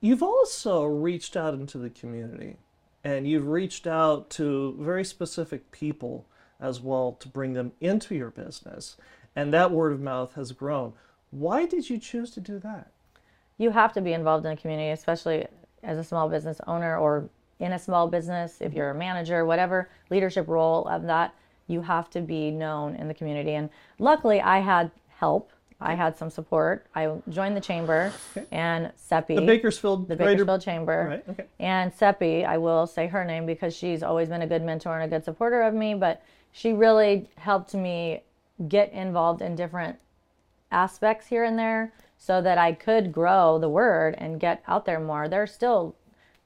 You've 0.00 0.22
also 0.22 0.84
reached 0.84 1.36
out 1.36 1.54
into 1.54 1.78
the 1.78 1.90
community 1.90 2.56
and 3.02 3.28
you've 3.28 3.48
reached 3.48 3.86
out 3.86 4.30
to 4.30 4.76
very 4.78 5.04
specific 5.04 5.70
people 5.70 6.26
as 6.60 6.80
well 6.80 7.12
to 7.20 7.28
bring 7.28 7.54
them 7.54 7.72
into 7.80 8.14
your 8.14 8.30
business. 8.30 8.96
And 9.34 9.52
that 9.52 9.70
word 9.70 9.92
of 9.92 10.00
mouth 10.00 10.34
has 10.34 10.52
grown. 10.52 10.92
Why 11.30 11.66
did 11.66 11.90
you 11.90 11.98
choose 11.98 12.30
to 12.32 12.40
do 12.40 12.58
that? 12.60 12.92
you 13.58 13.70
have 13.70 13.92
to 13.92 14.00
be 14.00 14.12
involved 14.12 14.46
in 14.46 14.54
the 14.54 14.60
community, 14.60 14.90
especially 14.90 15.46
as 15.82 15.98
a 15.98 16.04
small 16.04 16.28
business 16.28 16.60
owner 16.66 16.96
or 16.96 17.28
in 17.58 17.72
a 17.72 17.78
small 17.78 18.08
business. 18.08 18.58
If 18.60 18.72
you're 18.72 18.90
a 18.90 18.94
manager, 18.94 19.44
whatever 19.44 19.90
leadership 20.10 20.46
role 20.48 20.86
of 20.86 21.02
that, 21.04 21.34
you 21.66 21.82
have 21.82 22.08
to 22.10 22.20
be 22.20 22.50
known 22.50 22.94
in 22.94 23.08
the 23.08 23.14
community. 23.14 23.54
And 23.54 23.68
luckily, 23.98 24.40
I 24.40 24.60
had 24.60 24.90
help. 25.08 25.50
I 25.80 25.94
had 25.94 26.16
some 26.16 26.30
support. 26.30 26.86
I 26.94 27.12
joined 27.28 27.56
the 27.56 27.60
chamber 27.60 28.12
and 28.50 28.90
SEPI. 28.96 29.36
The 29.36 29.46
Bakersfield 29.46 30.08
the 30.08 30.16
Greater- 30.16 30.44
Bakersfield 30.44 30.62
Chamber. 30.62 31.06
Right, 31.08 31.24
okay. 31.28 31.48
And 31.60 31.92
Seppi, 31.92 32.44
I 32.44 32.56
will 32.58 32.86
say 32.86 33.06
her 33.06 33.24
name 33.24 33.46
because 33.46 33.76
she's 33.76 34.02
always 34.02 34.28
been 34.28 34.42
a 34.42 34.46
good 34.46 34.62
mentor 34.62 34.98
and 34.98 35.12
a 35.12 35.16
good 35.16 35.24
supporter 35.24 35.62
of 35.62 35.74
me, 35.74 35.94
but 35.94 36.22
she 36.50 36.72
really 36.72 37.28
helped 37.36 37.74
me 37.74 38.22
get 38.66 38.92
involved 38.92 39.40
in 39.40 39.54
different 39.54 39.96
aspects 40.70 41.28
here 41.28 41.44
and 41.44 41.58
there 41.58 41.92
so 42.16 42.42
that 42.42 42.58
I 42.58 42.72
could 42.72 43.12
grow 43.12 43.58
the 43.58 43.68
word 43.68 44.14
and 44.18 44.40
get 44.40 44.62
out 44.66 44.84
there 44.84 45.00
more. 45.00 45.28
There 45.28 45.42
are 45.42 45.46
still 45.46 45.94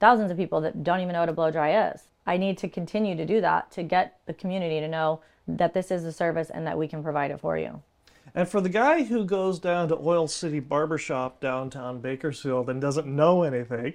thousands 0.00 0.30
of 0.30 0.36
people 0.36 0.60
that 0.60 0.84
don't 0.84 1.00
even 1.00 1.12
know 1.12 1.20
what 1.20 1.28
a 1.28 1.32
blow 1.32 1.50
dry 1.50 1.90
is. 1.90 2.08
I 2.26 2.36
need 2.36 2.58
to 2.58 2.68
continue 2.68 3.16
to 3.16 3.26
do 3.26 3.40
that 3.40 3.70
to 3.72 3.82
get 3.82 4.18
the 4.26 4.34
community 4.34 4.80
to 4.80 4.88
know 4.88 5.20
that 5.48 5.74
this 5.74 5.90
is 5.90 6.04
a 6.04 6.12
service 6.12 6.50
and 6.50 6.66
that 6.66 6.78
we 6.78 6.86
can 6.88 7.02
provide 7.02 7.30
it 7.30 7.40
for 7.40 7.56
you. 7.56 7.82
And 8.34 8.48
for 8.48 8.60
the 8.60 8.68
guy 8.68 9.02
who 9.02 9.24
goes 9.24 9.58
down 9.58 9.88
to 9.88 9.98
Oil 9.98 10.28
City 10.28 10.60
Barbershop 10.60 11.40
downtown 11.40 12.00
Bakersfield 12.00 12.70
and 12.70 12.80
doesn't 12.80 13.06
know 13.06 13.42
anything, 13.42 13.94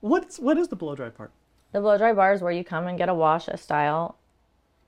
what's 0.00 0.38
what 0.38 0.58
is 0.58 0.68
the 0.68 0.76
blow 0.76 0.94
dry 0.94 1.08
part? 1.08 1.32
The 1.72 1.80
blow 1.80 1.96
dry 1.96 2.12
bar 2.12 2.32
is 2.32 2.42
where 2.42 2.52
you 2.52 2.64
come 2.64 2.86
and 2.86 2.98
get 2.98 3.08
a 3.08 3.14
wash, 3.14 3.48
a 3.48 3.56
style, 3.56 4.16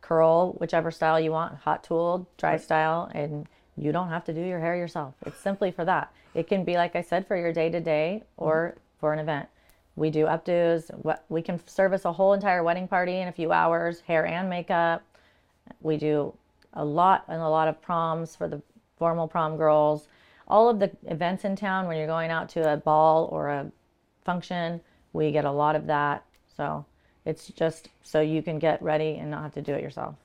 curl, 0.01 0.53
whichever 0.55 0.91
style 0.91 1.21
you 1.21 1.31
want, 1.31 1.57
hot 1.61 1.85
tool, 1.85 2.29
dry 2.37 2.57
style, 2.57 3.11
and 3.15 3.47
you 3.81 3.93
don't 3.93 4.11
have 4.11 4.25
to 4.25 4.35
do 4.35 4.41
your 4.41 4.61
hair 4.61 4.77
yourself. 4.77 5.15
It's 5.25 5.39
simply 5.39 5.71
for 5.71 5.87
that. 5.87 6.13
It 6.35 6.47
can 6.47 6.65
be, 6.65 6.75
like 6.75 6.95
I 6.95 7.01
said, 7.01 7.27
for 7.27 7.37
your 7.37 7.53
day 7.53 7.71
to 7.71 7.81
day 7.81 8.23
or 8.37 8.73
mm-hmm. 8.73 8.81
for 9.01 9.13
an 9.15 9.19
event. 9.19 9.49
We 9.97 10.11
do 10.11 10.27
updos. 10.27 10.91
We 11.29 11.43
can 11.43 11.67
service 11.67 12.05
a 12.05 12.13
whole 12.13 12.35
entire 12.35 12.63
wedding 12.63 12.87
party 12.87 13.17
in 13.21 13.29
a 13.29 13.33
few 13.33 13.53
hours, 13.53 14.01
hair 14.01 14.27
and 14.27 14.49
makeup. 14.49 15.03
We 15.81 15.97
do 15.97 16.35
a 16.75 16.85
lot 16.85 17.25
and 17.29 17.41
a 17.41 17.49
lot 17.49 17.69
of 17.69 17.81
proms 17.81 18.37
for 18.37 18.49
the 18.49 18.63
formal 18.99 19.27
prom 19.27 19.57
girls. 19.57 20.09
All 20.47 20.69
of 20.69 20.79
the 20.79 20.91
events 21.07 21.45
in 21.45 21.57
town 21.57 21.87
when 21.87 21.97
you're 21.97 22.07
going 22.07 22.31
out 22.31 22.49
to 22.51 22.73
a 22.73 22.77
ball 22.77 23.29
or 23.33 23.49
a 23.49 23.73
function, 24.25 24.81
we 25.13 25.33
get 25.33 25.45
a 25.45 25.51
lot 25.51 25.75
of 25.75 25.87
that. 25.87 26.25
So 26.57 26.85
it's 27.25 27.49
just 27.49 27.89
so 28.03 28.21
you 28.21 28.43
can 28.43 28.59
get 28.59 28.83
ready 28.83 29.17
and 29.17 29.31
not 29.31 29.43
have 29.43 29.55
to 29.55 29.63
do 29.63 29.73
it 29.75 29.83
yourself. 29.83 30.17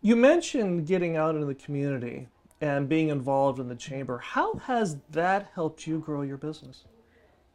You 0.00 0.14
mentioned 0.14 0.86
getting 0.86 1.16
out 1.16 1.34
into 1.34 1.46
the 1.46 1.54
community 1.54 2.28
and 2.60 2.88
being 2.88 3.08
involved 3.08 3.58
in 3.58 3.68
the 3.68 3.74
chamber. 3.74 4.18
How 4.18 4.54
has 4.54 4.96
that 5.10 5.50
helped 5.54 5.86
you 5.86 5.98
grow 5.98 6.22
your 6.22 6.36
business? 6.36 6.84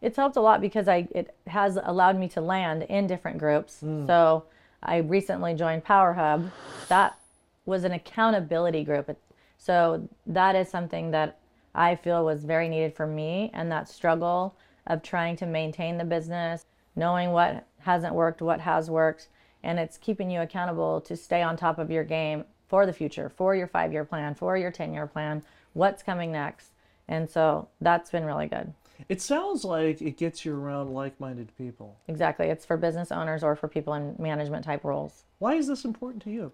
It's 0.02 0.18
helped 0.18 0.36
a 0.36 0.42
lot 0.42 0.62
because 0.62 0.88
I 0.88 1.08
it 1.12 1.36
has 1.48 1.78
allowed 1.82 2.18
me 2.18 2.28
to 2.30 2.42
land 2.42 2.84
in 2.84 3.08
different 3.08 3.38
groups. 3.38 3.82
Hmm. 3.82 4.08
So 4.08 4.46
I 4.82 4.98
recently 4.98 5.54
joined 5.54 5.84
Power 5.84 6.14
Hub. 6.14 6.52
That 6.90 7.18
was 7.66 7.84
an 7.84 7.92
accountability 7.92 8.84
group. 8.84 9.16
So 9.58 10.08
that 10.26 10.56
is 10.56 10.70
something 10.70 11.12
that 11.12 11.38
I 11.76 11.96
feel 11.96 12.26
was 12.26 12.44
very 12.44 12.68
needed 12.68 12.96
for 12.96 13.06
me 13.06 13.52
and 13.54 13.72
that 13.72 13.88
struggle 13.88 14.56
of 14.88 15.04
trying 15.04 15.36
to 15.38 15.46
maintain 15.46 15.98
the 15.98 16.04
business, 16.04 16.66
knowing 16.96 17.32
what 17.32 17.68
hasn't 17.80 18.16
worked, 18.16 18.42
what 18.42 18.60
has 18.62 18.90
worked, 18.90 19.28
and 19.64 19.80
it's 19.80 19.98
keeping 19.98 20.32
you 20.32 20.42
accountable 20.42 21.00
to 21.02 21.16
stay 21.16 21.44
on 21.44 21.56
top 21.56 21.78
of 21.78 21.92
your 21.92 22.04
game 22.04 22.44
for 22.72 22.88
the 22.88 22.94
future, 22.94 23.30
for 23.30 23.56
your 23.56 23.68
5-year 23.68 24.06
plan, 24.06 24.34
for 24.34 24.58
your 24.58 24.72
10-year 24.72 25.06
plan, 25.06 25.44
what's 25.74 26.02
coming 26.02 26.32
next. 26.32 26.72
And 27.08 27.30
so 27.30 27.68
that's 27.80 28.10
been 28.10 28.26
really 28.26 28.48
good. 28.48 28.74
It 29.10 29.22
sounds 29.22 29.64
like 29.64 30.02
it 30.02 30.18
gets 30.18 30.46
you 30.46 30.56
around 30.56 30.94
like 30.94 31.20
minded 31.20 31.56
people. 31.58 31.98
Exactly. 32.08 32.48
It's 32.48 32.66
for 32.66 32.78
business 32.78 33.12
owners 33.12 33.44
or 33.44 33.56
for 33.56 33.68
people 33.68 33.94
in 33.94 34.16
management 34.18 34.64
type 34.64 34.84
roles 34.84 35.24
Why 35.40 35.56
is 35.56 35.68
this 35.68 35.86
important 35.86 36.24
to 36.24 36.32
you? 36.32 36.52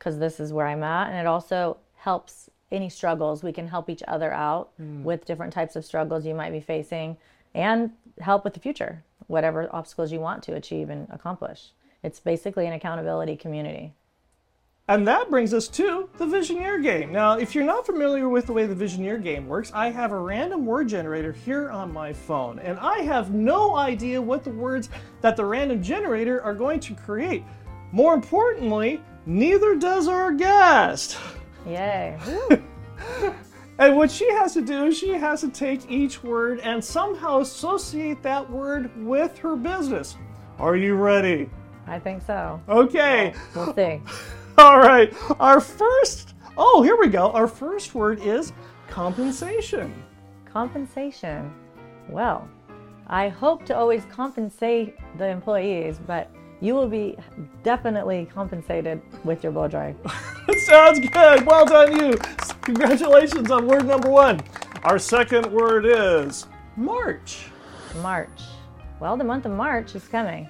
because 0.00 0.18
this 0.18 0.40
is 0.40 0.52
where 0.52 0.66
I'm 0.66 0.82
at. 0.82 1.10
And 1.10 1.18
it 1.18 1.26
also 1.26 1.76
helps 1.96 2.48
any 2.72 2.88
struggles. 2.88 3.42
We 3.42 3.52
can 3.52 3.68
help 3.68 3.90
each 3.90 4.02
other 4.08 4.32
out 4.32 4.70
hmm. 4.78 5.04
with 5.04 5.26
different 5.26 5.52
types 5.52 5.76
of 5.76 5.84
struggles 5.84 6.26
you 6.26 6.34
might 6.34 6.52
be 6.52 6.60
facing 6.60 7.18
and 7.54 7.90
help 8.20 8.42
with 8.42 8.54
the 8.54 8.60
future, 8.60 9.04
whatever 9.26 9.68
obstacles 9.72 10.10
you 10.10 10.18
want 10.18 10.42
to 10.44 10.54
achieve 10.54 10.88
and 10.88 11.06
accomplish. 11.10 11.72
It's 12.02 12.18
basically 12.18 12.66
an 12.66 12.72
accountability 12.72 13.36
community. 13.36 13.92
And 14.90 15.06
that 15.06 15.30
brings 15.30 15.54
us 15.54 15.68
to 15.68 16.08
the 16.18 16.26
Visioneer 16.26 16.82
game. 16.82 17.12
Now, 17.12 17.38
if 17.38 17.54
you're 17.54 17.64
not 17.64 17.86
familiar 17.86 18.28
with 18.28 18.46
the 18.46 18.52
way 18.52 18.66
the 18.66 18.74
Visioneer 18.74 19.22
game 19.22 19.46
works, 19.46 19.70
I 19.72 19.88
have 19.88 20.10
a 20.10 20.18
random 20.18 20.66
word 20.66 20.88
generator 20.88 21.30
here 21.30 21.70
on 21.70 21.92
my 21.92 22.12
phone, 22.12 22.58
and 22.58 22.76
I 22.80 22.98
have 23.02 23.32
no 23.32 23.76
idea 23.76 24.20
what 24.20 24.42
the 24.42 24.50
words 24.50 24.88
that 25.20 25.36
the 25.36 25.44
random 25.44 25.80
generator 25.80 26.42
are 26.42 26.54
going 26.54 26.80
to 26.80 26.96
create. 26.96 27.44
More 27.92 28.14
importantly, 28.14 29.00
neither 29.26 29.76
does 29.76 30.08
our 30.08 30.32
guest. 30.32 31.16
Yay. 31.64 32.18
And 33.78 33.96
what 33.96 34.10
she 34.10 34.30
has 34.32 34.52
to 34.52 34.60
do 34.60 34.88
is 34.88 34.98
she 34.98 35.12
has 35.12 35.40
to 35.40 35.48
take 35.48 35.90
each 35.90 36.22
word 36.22 36.60
and 36.60 36.84
somehow 36.84 37.40
associate 37.40 38.22
that 38.24 38.50
word 38.50 38.90
with 39.06 39.38
her 39.38 39.56
business. 39.56 40.18
Are 40.58 40.76
you 40.76 40.96
ready? 40.96 41.48
I 41.86 41.98
think 41.98 42.20
so. 42.20 42.60
Okay. 42.68 43.32
We'll 43.54 43.74
see. 43.74 44.02
All 44.70 44.78
right. 44.78 45.10
Our 45.40 45.58
first, 45.58 46.34
oh, 46.58 46.82
here 46.82 46.98
we 46.98 47.08
go. 47.08 47.30
Our 47.30 47.48
first 47.48 47.94
word 47.94 48.20
is 48.20 48.52
compensation. 48.88 49.90
Compensation. 50.44 51.50
Well, 52.10 52.46
I 53.06 53.30
hope 53.30 53.64
to 53.66 53.76
always 53.76 54.04
compensate 54.12 54.98
the 55.16 55.26
employees, 55.28 55.98
but 56.06 56.30
you 56.60 56.74
will 56.74 56.88
be 56.88 57.16
definitely 57.62 58.28
compensated 58.34 59.00
with 59.24 59.42
your 59.42 59.50
blow 59.50 59.66
dry. 59.66 59.94
Sounds 60.66 61.00
good. 61.08 61.46
Well 61.46 61.64
done, 61.64 61.98
you. 61.98 62.18
Congratulations 62.60 63.50
on 63.50 63.66
word 63.66 63.86
number 63.86 64.10
one. 64.10 64.42
Our 64.82 64.98
second 64.98 65.46
word 65.46 65.86
is 65.86 66.46
March. 66.76 67.46
March. 68.02 68.42
Well, 69.00 69.16
the 69.16 69.24
month 69.24 69.46
of 69.46 69.52
March 69.52 69.94
is 69.94 70.06
coming, 70.06 70.46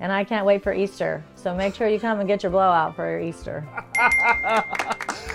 and 0.00 0.12
I 0.12 0.24
can't 0.24 0.44
wait 0.44 0.62
for 0.62 0.74
Easter. 0.74 1.24
So 1.36 1.54
make 1.54 1.74
sure 1.74 1.88
you 1.88 1.98
come 1.98 2.20
and 2.20 2.28
get 2.28 2.42
your 2.42 2.50
blowout 2.52 2.94
for 2.94 3.08
your 3.10 3.20
Easter. 3.20 3.66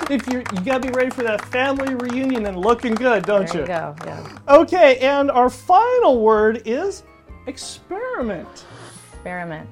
If 0.10 0.26
you 0.28 0.40
you 0.40 0.62
gotta 0.66 0.80
be 0.80 0.90
ready 0.90 1.12
for 1.12 1.22
that 1.22 1.46
family 1.46 1.94
reunion 1.94 2.48
and 2.48 2.58
looking 2.58 2.96
good, 2.96 3.26
don't 3.26 3.46
There 3.48 3.58
you? 3.58 3.62
you 3.62 3.68
go. 3.68 3.96
Yeah. 4.06 4.38
Okay, 4.48 4.98
and 4.98 5.30
our 5.30 5.52
final 5.52 6.20
word 6.20 6.64
is 6.66 7.04
experiment. 7.46 8.66
experiment. 9.14 9.70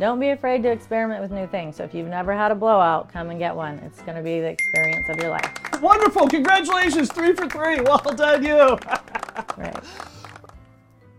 Don't 0.00 0.18
be 0.18 0.30
afraid 0.30 0.64
to 0.64 0.70
experiment 0.72 1.22
with 1.22 1.30
new 1.30 1.46
things. 1.46 1.76
So 1.76 1.84
if 1.84 1.94
you've 1.94 2.08
never 2.08 2.34
had 2.34 2.50
a 2.50 2.54
blowout, 2.56 3.12
come 3.12 3.30
and 3.30 3.38
get 3.38 3.54
one. 3.54 3.78
It's 3.78 4.02
going 4.02 4.16
to 4.16 4.22
be 4.24 4.40
the 4.40 4.48
experience 4.48 5.08
of 5.08 5.18
your 5.18 5.30
life. 5.30 5.52
Wonderful. 5.80 6.26
Congratulations. 6.28 7.10
Three 7.12 7.32
for 7.32 7.48
three. 7.48 7.80
Well 7.80 7.98
done, 7.98 8.44
you. 8.44 8.78
Right. 9.56 9.76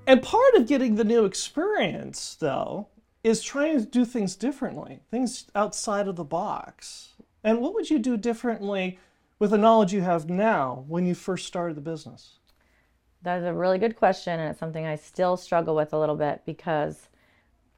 And 0.07 0.23
part 0.23 0.55
of 0.55 0.67
getting 0.67 0.95
the 0.95 1.03
new 1.03 1.25
experience, 1.25 2.35
though, 2.39 2.87
is 3.25 3.43
trying 3.43 3.77
to 3.77 3.85
do 3.85 4.05
things 4.05 4.37
differently, 4.37 5.01
things 5.11 5.47
outside 5.53 6.07
of 6.07 6.15
the 6.15 6.23
box. 6.23 7.09
And 7.43 7.59
what 7.59 7.73
would 7.73 7.89
you 7.89 7.99
do 7.99 8.15
differently 8.15 8.99
with 9.37 9.51
the 9.51 9.57
knowledge 9.57 9.91
you 9.91 10.01
have 10.01 10.29
now 10.29 10.85
when 10.87 11.05
you 11.05 11.13
first 11.13 11.45
started 11.45 11.75
the 11.75 11.81
business? 11.81 12.39
That's 13.21 13.43
a 13.43 13.53
really 13.53 13.79
good 13.79 13.97
question, 13.97 14.39
and 14.39 14.49
it's 14.49 14.59
something 14.59 14.85
I 14.85 14.95
still 14.95 15.35
struggle 15.35 15.75
with 15.75 15.91
a 15.91 15.99
little 15.99 16.15
bit 16.15 16.43
because 16.45 17.09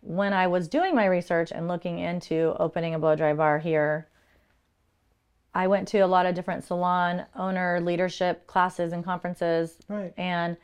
when 0.02 0.32
I 0.32 0.46
was 0.46 0.68
doing 0.68 0.94
my 0.94 1.06
research 1.06 1.52
and 1.52 1.68
looking 1.68 1.98
into 1.98 2.56
opening 2.60 2.94
a 2.94 3.00
blow 3.00 3.16
dry 3.16 3.34
bar 3.34 3.58
here, 3.58 4.08
I 5.56 5.66
went 5.66 5.88
to 5.90 6.00
a 6.00 6.08
lot 6.08 6.28
of 6.28 6.36
different 6.36 6.64
salon 6.64 7.26
owner 7.36 7.82
leadership 7.82 8.46
classes 8.46 8.94
and 8.94 9.04
conferences. 9.04 9.80
Right. 9.88 10.14
And 10.16 10.58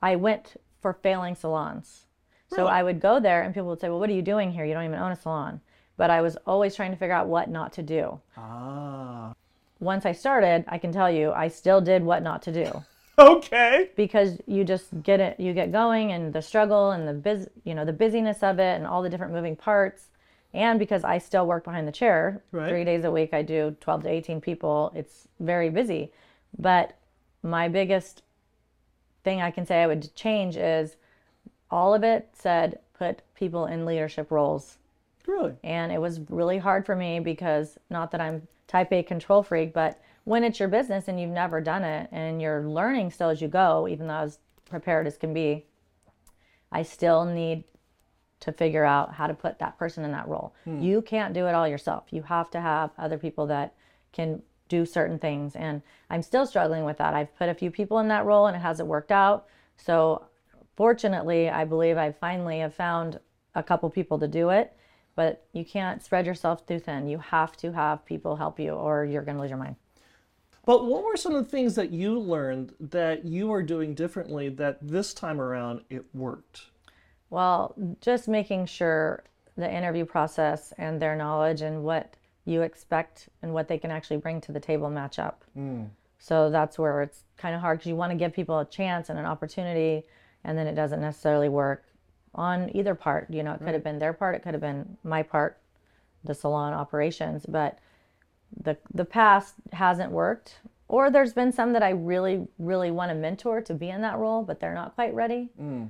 I 0.00 0.16
went 0.16 0.56
for 0.80 0.92
failing 0.92 1.34
salons. 1.34 2.06
So 2.48 2.66
I 2.66 2.82
would 2.82 3.00
go 3.00 3.20
there 3.20 3.42
and 3.42 3.54
people 3.54 3.68
would 3.68 3.80
say, 3.80 3.88
Well, 3.88 4.00
what 4.00 4.10
are 4.10 4.14
you 4.14 4.22
doing 4.22 4.50
here? 4.50 4.64
You 4.64 4.74
don't 4.74 4.84
even 4.84 4.98
own 4.98 5.12
a 5.12 5.16
salon. 5.16 5.60
But 5.96 6.10
I 6.10 6.20
was 6.20 6.36
always 6.46 6.74
trying 6.74 6.90
to 6.90 6.96
figure 6.96 7.14
out 7.14 7.28
what 7.28 7.48
not 7.48 7.72
to 7.74 7.82
do. 7.82 8.20
Ah. 8.36 9.32
Once 9.78 10.04
I 10.04 10.12
started, 10.12 10.64
I 10.68 10.78
can 10.78 10.92
tell 10.92 11.10
you, 11.10 11.30
I 11.32 11.48
still 11.48 11.80
did 11.80 12.02
what 12.02 12.22
not 12.22 12.42
to 12.42 12.52
do 12.52 12.82
Okay. 13.18 13.90
because 13.96 14.38
you 14.46 14.64
just 14.64 14.88
get 15.02 15.20
it 15.20 15.38
you 15.38 15.52
get 15.52 15.72
going 15.72 16.12
and 16.12 16.32
the 16.32 16.42
struggle 16.42 16.90
and 16.90 17.06
the 17.06 17.12
biz 17.14 17.48
you 17.64 17.74
know 17.74 17.84
the 17.84 17.92
busyness 17.92 18.42
of 18.42 18.58
it 18.58 18.76
and 18.76 18.86
all 18.86 19.02
the 19.02 19.08
different 19.10 19.32
moving 19.32 19.54
parts 19.56 20.08
and 20.54 20.78
because 20.78 21.04
i 21.04 21.18
still 21.18 21.46
work 21.46 21.62
behind 21.64 21.86
the 21.86 21.92
chair 21.92 22.42
Right. 22.50 22.68
three 22.70 22.84
days 22.84 23.04
a 23.04 23.10
week 23.10 23.34
i 23.34 23.42
do 23.42 23.76
12 23.80 24.04
to 24.04 24.08
18 24.08 24.40
people 24.40 24.90
it's 24.94 25.28
very 25.38 25.68
busy 25.70 26.12
but 26.58 26.94
my 27.42 27.68
biggest 27.68 28.22
thing 29.24 29.40
i 29.40 29.50
can 29.50 29.64
say 29.66 29.82
i 29.82 29.86
would 29.86 30.14
change 30.14 30.56
is 30.56 30.96
all 31.70 31.94
of 31.94 32.02
it 32.02 32.28
said 32.32 32.78
put 32.98 33.22
people 33.34 33.66
in 33.66 33.84
leadership 33.86 34.30
roles 34.30 34.78
Really? 35.26 35.54
and 35.62 35.92
it 35.92 36.00
was 36.00 36.20
really 36.28 36.58
hard 36.58 36.84
for 36.86 36.96
me 36.96 37.20
because 37.20 37.78
not 37.88 38.10
that 38.10 38.20
I'm 38.20 38.48
type 38.66 38.92
A 38.92 39.02
control 39.02 39.42
freak, 39.42 39.72
but 39.72 40.00
when 40.24 40.44
it's 40.44 40.58
your 40.58 40.68
business 40.68 41.08
and 41.08 41.20
you've 41.20 41.30
never 41.30 41.60
done 41.60 41.82
it 41.84 42.08
and 42.12 42.40
you're 42.40 42.66
learning 42.66 43.10
still 43.10 43.28
as 43.28 43.40
you 43.42 43.48
go, 43.48 43.86
even 43.88 44.06
though 44.06 44.14
I 44.14 44.22
was 44.24 44.38
prepared 44.68 45.06
as 45.06 45.16
can 45.16 45.34
be, 45.34 45.66
I 46.72 46.82
still 46.82 47.24
need 47.24 47.64
to 48.40 48.52
figure 48.52 48.84
out 48.84 49.12
how 49.14 49.26
to 49.26 49.34
put 49.34 49.58
that 49.58 49.76
person 49.78 50.04
in 50.04 50.12
that 50.12 50.28
role. 50.28 50.54
Hmm. 50.64 50.80
You 50.80 51.02
can't 51.02 51.34
do 51.34 51.46
it 51.46 51.54
all 51.54 51.68
yourself. 51.68 52.04
You 52.10 52.22
have 52.22 52.50
to 52.50 52.60
have 52.60 52.90
other 52.96 53.18
people 53.18 53.46
that 53.48 53.74
can 54.12 54.42
do 54.70 54.86
certain 54.86 55.18
things. 55.18 55.54
And 55.54 55.82
I'm 56.08 56.22
still 56.22 56.46
struggling 56.46 56.86
with 56.86 56.96
that. 56.96 57.12
I've 57.12 57.36
put 57.36 57.50
a 57.50 57.54
few 57.54 57.70
people 57.70 57.98
in 57.98 58.08
that 58.08 58.24
role 58.24 58.46
and 58.46 58.56
it 58.56 58.60
hasn't 58.60 58.88
worked 58.88 59.12
out. 59.12 59.46
So 59.76 60.24
fortunately, 60.76 61.50
I 61.50 61.66
believe 61.66 61.98
I 61.98 62.12
finally 62.12 62.60
have 62.60 62.74
found 62.74 63.20
a 63.54 63.62
couple 63.62 63.90
people 63.90 64.18
to 64.20 64.28
do 64.28 64.48
it. 64.48 64.72
But 65.16 65.44
you 65.52 65.66
can't 65.66 66.02
spread 66.02 66.24
yourself 66.24 66.64
too 66.66 66.78
thin. 66.78 67.06
You 67.06 67.18
have 67.18 67.56
to 67.58 67.72
have 67.72 68.06
people 68.06 68.36
help 68.36 68.58
you 68.58 68.70
or 68.70 69.04
you're 69.04 69.22
going 69.22 69.36
to 69.36 69.42
lose 69.42 69.50
your 69.50 69.58
mind. 69.58 69.76
But 70.64 70.86
what 70.86 71.04
were 71.04 71.16
some 71.16 71.34
of 71.34 71.44
the 71.44 71.50
things 71.50 71.74
that 71.74 71.90
you 71.90 72.18
learned 72.18 72.74
that 72.78 73.24
you 73.24 73.52
are 73.52 73.62
doing 73.62 73.94
differently 73.94 74.48
that 74.50 74.78
this 74.80 75.12
time 75.12 75.40
around 75.40 75.82
it 75.90 76.04
worked? 76.14 76.62
Well, 77.28 77.74
just 78.00 78.28
making 78.28 78.66
sure 78.66 79.24
the 79.56 79.70
interview 79.70 80.04
process 80.04 80.72
and 80.78 81.00
their 81.00 81.16
knowledge 81.16 81.60
and 81.60 81.82
what 81.82 82.14
you 82.50 82.62
expect 82.62 83.28
and 83.42 83.54
what 83.54 83.68
they 83.68 83.78
can 83.78 83.90
actually 83.90 84.16
bring 84.18 84.40
to 84.42 84.52
the 84.52 84.60
table 84.60 84.90
match 84.90 85.18
up. 85.18 85.44
Mm. 85.56 85.88
So 86.18 86.50
that's 86.50 86.78
where 86.78 87.02
it's 87.02 87.24
kind 87.38 87.54
of 87.54 87.62
hard 87.62 87.78
because 87.78 87.88
you 87.88 87.96
want 87.96 88.12
to 88.12 88.18
give 88.18 88.34
people 88.34 88.58
a 88.58 88.64
chance 88.66 89.08
and 89.08 89.18
an 89.18 89.24
opportunity, 89.24 90.04
and 90.44 90.58
then 90.58 90.66
it 90.66 90.74
doesn't 90.74 91.00
necessarily 91.00 91.48
work 91.48 91.84
on 92.34 92.70
either 92.76 92.94
part. 92.94 93.30
You 93.30 93.42
know, 93.42 93.54
it 93.54 93.58
could 93.58 93.74
have 93.74 93.82
been 93.82 93.98
their 93.98 94.12
part, 94.12 94.34
it 94.34 94.42
could 94.42 94.52
have 94.52 94.60
been 94.60 94.98
my 95.02 95.22
part, 95.22 95.58
the 96.24 96.34
salon 96.34 96.74
operations, 96.74 97.46
but 97.46 97.78
the 98.62 98.76
the 98.92 99.06
past 99.06 99.54
hasn't 99.72 100.12
worked. 100.12 100.58
Or 100.88 101.08
there's 101.08 101.32
been 101.32 101.52
some 101.52 101.72
that 101.74 101.84
I 101.84 101.90
really, 101.90 102.48
really 102.58 102.90
want 102.90 103.10
to 103.10 103.14
mentor 103.14 103.60
to 103.60 103.74
be 103.74 103.88
in 103.90 104.00
that 104.02 104.18
role, 104.18 104.42
but 104.42 104.58
they're 104.58 104.74
not 104.74 104.96
quite 104.96 105.14
ready 105.14 105.48
mm. 105.58 105.88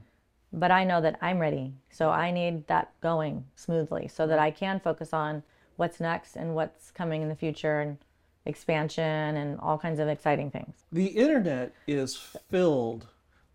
but 0.52 0.70
I 0.70 0.84
know 0.84 1.00
that 1.00 1.18
I'm 1.22 1.38
ready. 1.38 1.72
So 1.90 2.10
I 2.10 2.30
need 2.30 2.66
that 2.66 2.92
going 3.00 3.44
smoothly 3.56 4.08
so 4.08 4.26
that 4.26 4.38
I 4.38 4.50
can 4.50 4.78
focus 4.78 5.14
on 5.14 5.42
what's 5.80 5.98
next 5.98 6.36
and 6.36 6.54
what's 6.54 6.90
coming 6.90 7.22
in 7.22 7.28
the 7.30 7.34
future 7.34 7.80
and 7.80 7.96
expansion 8.44 9.02
and 9.02 9.58
all 9.60 9.78
kinds 9.78 9.98
of 9.98 10.08
exciting 10.08 10.50
things. 10.50 10.84
The 10.92 11.06
internet 11.06 11.72
is 11.86 12.16
filled 12.16 13.06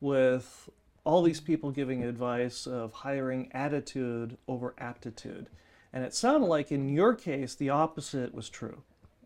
with 0.01 0.67
all 1.03 1.21
these 1.21 1.39
people 1.39 1.69
giving 1.69 2.03
advice 2.03 2.65
of 2.65 2.91
hiring 2.91 3.51
attitude 3.53 4.37
over 4.47 4.73
aptitude. 4.79 5.49
And 5.93 6.03
it 6.03 6.15
sounded 6.15 6.47
like 6.47 6.71
in 6.71 6.89
your 6.89 7.13
case, 7.13 7.53
the 7.53 7.69
opposite 7.69 8.33
was 8.33 8.49
true. 8.49 8.81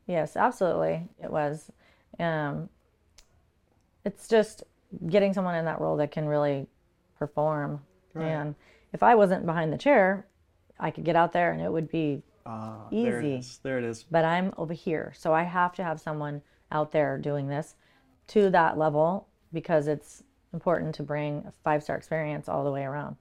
Yes, 0.05 0.35
absolutely. 0.35 1.07
It 1.23 1.31
was. 1.31 1.71
Um, 2.19 2.67
it's 4.03 4.27
just 4.27 4.63
getting 5.07 5.33
someone 5.33 5.55
in 5.55 5.63
that 5.65 5.79
role 5.79 5.95
that 5.97 6.11
can 6.11 6.27
really 6.27 6.67
perform. 7.17 7.81
Right. 8.13 8.25
And 8.25 8.55
if 8.91 9.03
I 9.03 9.15
wasn't 9.15 9.45
behind 9.45 9.71
the 9.71 9.77
chair, 9.77 10.25
I 10.77 10.91
could 10.91 11.05
get 11.05 11.15
out 11.15 11.31
there 11.31 11.53
and 11.53 11.61
it 11.61 11.71
would 11.71 11.89
be 11.89 12.23
Ah, 12.45 12.87
There 12.91 13.19
it 13.19 13.25
Easy. 13.25 13.59
There 13.63 13.77
it 13.77 13.83
is. 13.83 14.03
but 14.03 14.25
I'm 14.25 14.53
over 14.57 14.73
here. 14.73 15.13
So 15.15 15.33
I 15.33 15.43
have 15.43 15.73
to 15.75 15.83
have 15.83 15.99
someone 15.99 16.41
out 16.71 16.91
there 16.91 17.17
doing 17.17 17.47
this 17.47 17.75
to 18.27 18.49
that 18.51 18.77
level 18.77 19.27
because 19.53 19.87
it's 19.87 20.23
important 20.53 20.95
to 20.95 21.03
bring 21.03 21.43
a 21.47 21.53
five 21.63 21.83
star 21.83 21.95
experience 21.95 22.47
all 22.49 22.63
the 22.63 22.71
way 22.71 22.83
around. 22.83 23.15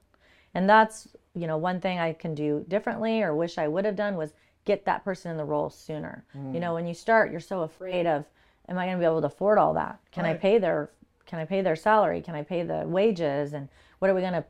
And 0.53 0.67
that's, 0.69 1.07
you 1.35 1.45
know, 1.47 1.57
one 1.57 1.79
thing 1.79 1.99
I 1.99 2.13
can 2.13 2.33
do 2.33 2.65
differently 2.67 3.21
or 3.21 3.35
wish 3.35 3.57
I 3.57 3.67
would 3.67 3.85
have 3.85 3.95
done 3.95 4.15
was 4.15 4.33
get 4.65 4.85
that 4.85 5.03
person 5.03 5.31
in 5.31 5.37
the 5.37 5.45
role 5.45 5.69
sooner. 5.69 6.25
You 6.53 6.59
know, 6.59 6.73
when 6.73 6.87
you 6.87 6.93
start, 6.93 7.31
you're 7.31 7.39
so 7.39 7.61
afraid 7.61 8.05
of, 8.07 8.25
am 8.67 8.77
I 8.77 8.85
going 8.85 8.97
to 8.97 8.99
be 8.99 9.05
able 9.05 9.21
to 9.21 9.27
afford 9.27 9.57
all 9.57 9.73
that? 9.75 9.99
Can 10.11 10.25
I 10.25 10.33
pay 10.33 10.57
their, 10.57 10.89
can 11.25 11.39
I 11.39 11.45
pay 11.45 11.61
their 11.61 11.75
salary? 11.75 12.21
Can 12.21 12.35
I 12.35 12.43
pay 12.43 12.63
the 12.63 12.83
wages? 12.87 13.53
And 13.53 13.69
what 13.99 14.09
are 14.09 14.15
we 14.15 14.21
going 14.21 14.33
to, 14.33 14.45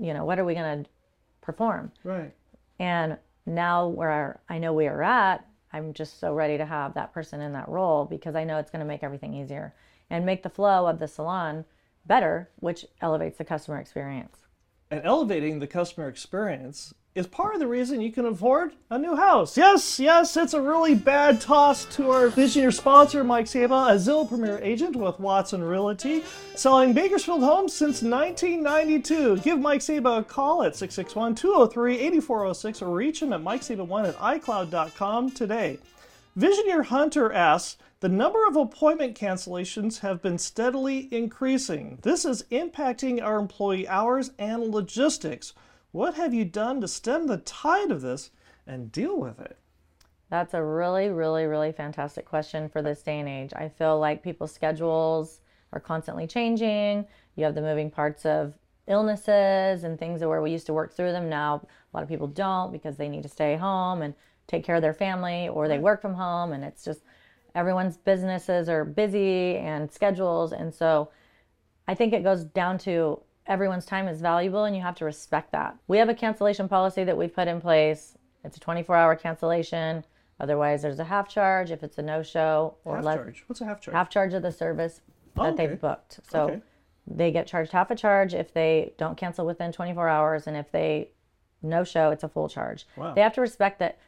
you 0.00 0.12
know, 0.14 0.24
what 0.24 0.38
are 0.38 0.44
we 0.44 0.54
going 0.54 0.84
to 0.84 0.90
perform? 1.40 1.92
Right. 2.02 2.32
And 2.78 3.16
now 3.46 3.86
where 3.88 4.40
I 4.48 4.58
know 4.58 4.72
we 4.72 4.86
are 4.86 5.02
at, 5.02 5.46
I'm 5.72 5.92
just 5.92 6.20
so 6.20 6.34
ready 6.34 6.56
to 6.56 6.64
have 6.64 6.94
that 6.94 7.12
person 7.12 7.40
in 7.40 7.52
that 7.52 7.68
role 7.68 8.04
because 8.04 8.34
I 8.34 8.44
know 8.44 8.58
it's 8.58 8.70
going 8.70 8.80
to 8.80 8.86
make 8.86 9.02
everything 9.02 9.34
easier 9.34 9.74
and 10.10 10.24
make 10.24 10.42
the 10.42 10.50
flow 10.50 10.86
of 10.86 10.98
the 10.98 11.08
salon 11.08 11.64
better, 12.06 12.50
which 12.56 12.86
elevates 13.00 13.38
the 13.38 13.44
customer 13.44 13.78
experience. 13.78 14.38
And 14.90 15.00
elevating 15.04 15.58
the 15.58 15.66
customer 15.66 16.08
experience 16.08 16.94
is 17.14 17.28
part 17.28 17.54
of 17.54 17.60
the 17.60 17.66
reason 17.66 18.00
you 18.00 18.10
can 18.10 18.26
afford 18.26 18.72
a 18.90 18.98
new 18.98 19.14
house. 19.14 19.56
Yes, 19.56 20.00
yes, 20.00 20.36
it's 20.36 20.52
a 20.52 20.60
really 20.60 20.96
bad 20.96 21.40
toss 21.40 21.84
to 21.94 22.10
our 22.10 22.26
visionary 22.26 22.72
sponsor, 22.72 23.22
Mike 23.22 23.46
Saba, 23.46 23.74
a 23.74 23.94
Zillow 23.94 24.28
Premier 24.28 24.58
agent 24.60 24.96
with 24.96 25.20
Watson 25.20 25.62
Realty, 25.62 26.24
selling 26.56 26.92
Bakersfield 26.92 27.42
homes 27.42 27.72
since 27.72 28.02
1992. 28.02 29.38
Give 29.38 29.60
Mike 29.60 29.80
Saba 29.80 30.18
a 30.18 30.24
call 30.24 30.64
at 30.64 30.74
661 30.74 31.36
203 31.36 32.00
8406 32.00 32.82
or 32.82 32.96
reach 32.96 33.22
him 33.22 33.32
at 33.32 33.40
mikesaba1 33.40 34.08
at 34.08 34.16
iCloud.com 34.16 35.30
today. 35.30 35.78
Visioneer 36.36 36.84
Hunter 36.84 37.32
asks, 37.32 37.76
the 38.00 38.08
number 38.08 38.44
of 38.44 38.56
appointment 38.56 39.16
cancellations 39.16 40.00
have 40.00 40.20
been 40.20 40.36
steadily 40.36 41.08
increasing. 41.12 42.00
This 42.02 42.24
is 42.24 42.42
impacting 42.50 43.22
our 43.22 43.38
employee 43.38 43.86
hours 43.86 44.32
and 44.36 44.64
logistics. 44.64 45.54
What 45.94 46.14
have 46.14 46.34
you 46.34 46.44
done 46.44 46.80
to 46.80 46.88
stem 46.88 47.28
the 47.28 47.36
tide 47.36 47.92
of 47.92 48.00
this 48.00 48.32
and 48.66 48.90
deal 48.90 49.16
with 49.16 49.38
it? 49.38 49.56
That's 50.28 50.52
a 50.52 50.60
really, 50.60 51.08
really, 51.08 51.44
really 51.44 51.70
fantastic 51.70 52.24
question 52.24 52.68
for 52.68 52.82
this 52.82 53.00
day 53.00 53.20
and 53.20 53.28
age. 53.28 53.52
I 53.54 53.68
feel 53.68 54.00
like 54.00 54.20
people's 54.20 54.50
schedules 54.50 55.38
are 55.72 55.78
constantly 55.78 56.26
changing. 56.26 57.06
You 57.36 57.44
have 57.44 57.54
the 57.54 57.62
moving 57.62 57.92
parts 57.92 58.26
of 58.26 58.54
illnesses 58.88 59.84
and 59.84 59.96
things 59.96 60.20
where 60.20 60.42
we 60.42 60.50
used 60.50 60.66
to 60.66 60.72
work 60.72 60.92
through 60.92 61.12
them. 61.12 61.28
Now, 61.28 61.62
a 61.62 61.96
lot 61.96 62.02
of 62.02 62.08
people 62.08 62.26
don't 62.26 62.72
because 62.72 62.96
they 62.96 63.08
need 63.08 63.22
to 63.22 63.28
stay 63.28 63.54
home 63.54 64.02
and 64.02 64.14
take 64.48 64.64
care 64.64 64.74
of 64.74 64.82
their 64.82 64.94
family 64.94 65.48
or 65.48 65.68
they 65.68 65.78
work 65.78 66.02
from 66.02 66.14
home. 66.14 66.50
And 66.50 66.64
it's 66.64 66.84
just 66.84 67.02
everyone's 67.54 67.98
businesses 67.98 68.68
are 68.68 68.84
busy 68.84 69.58
and 69.58 69.92
schedules. 69.92 70.50
And 70.50 70.74
so 70.74 71.10
I 71.86 71.94
think 71.94 72.12
it 72.12 72.24
goes 72.24 72.42
down 72.42 72.78
to 72.78 73.20
everyone's 73.46 73.84
time 73.84 74.08
is 74.08 74.20
valuable 74.20 74.64
and 74.64 74.74
you 74.76 74.82
have 74.82 74.94
to 74.96 75.04
respect 75.04 75.52
that. 75.52 75.76
We 75.86 75.98
have 75.98 76.08
a 76.08 76.14
cancellation 76.14 76.68
policy 76.68 77.04
that 77.04 77.16
we 77.16 77.28
put 77.28 77.48
in 77.48 77.60
place. 77.60 78.16
It's 78.42 78.56
a 78.56 78.60
24 78.60 78.96
hour 78.96 79.16
cancellation. 79.16 80.04
Otherwise, 80.40 80.82
there's 80.82 80.98
a 80.98 81.04
half 81.04 81.28
charge 81.28 81.70
if 81.70 81.82
it's 81.82 81.98
a 81.98 82.02
no 82.02 82.22
show 82.22 82.76
or 82.84 82.96
Half 82.96 83.04
less 83.04 83.16
charge. 83.16 83.44
What's 83.46 83.60
a 83.60 83.64
half 83.66 83.80
charge? 83.80 83.94
half 83.94 84.10
charge 84.10 84.34
of 84.34 84.42
the 84.42 84.50
service 84.52 85.00
oh, 85.36 85.42
that 85.44 85.50
Oh, 85.50 85.52
okay. 85.54 85.66
they've 85.66 85.80
booked. 85.80 86.20
So 86.28 86.44
Okay. 86.44 86.62
they 87.06 87.30
get 87.30 87.46
charged 87.46 87.72
half 87.72 87.90
a 87.90 87.94
charge 87.94 88.34
if 88.34 88.52
they 88.52 88.94
don't 88.98 89.16
cancel 89.16 89.46
within 89.46 89.72
24 89.72 90.08
hours 90.08 90.46
and 90.46 90.56
if 90.56 90.70
they 90.72 91.10
no 91.62 91.84
show, 91.84 92.10
it's 92.10 92.24
a 92.24 92.28
full 92.28 92.48
charge. 92.48 92.86
Wow. 92.96 93.14
They 93.14 93.22
have 93.22 93.32
to 93.34 93.40
respect 93.40 93.78
that 93.78 93.98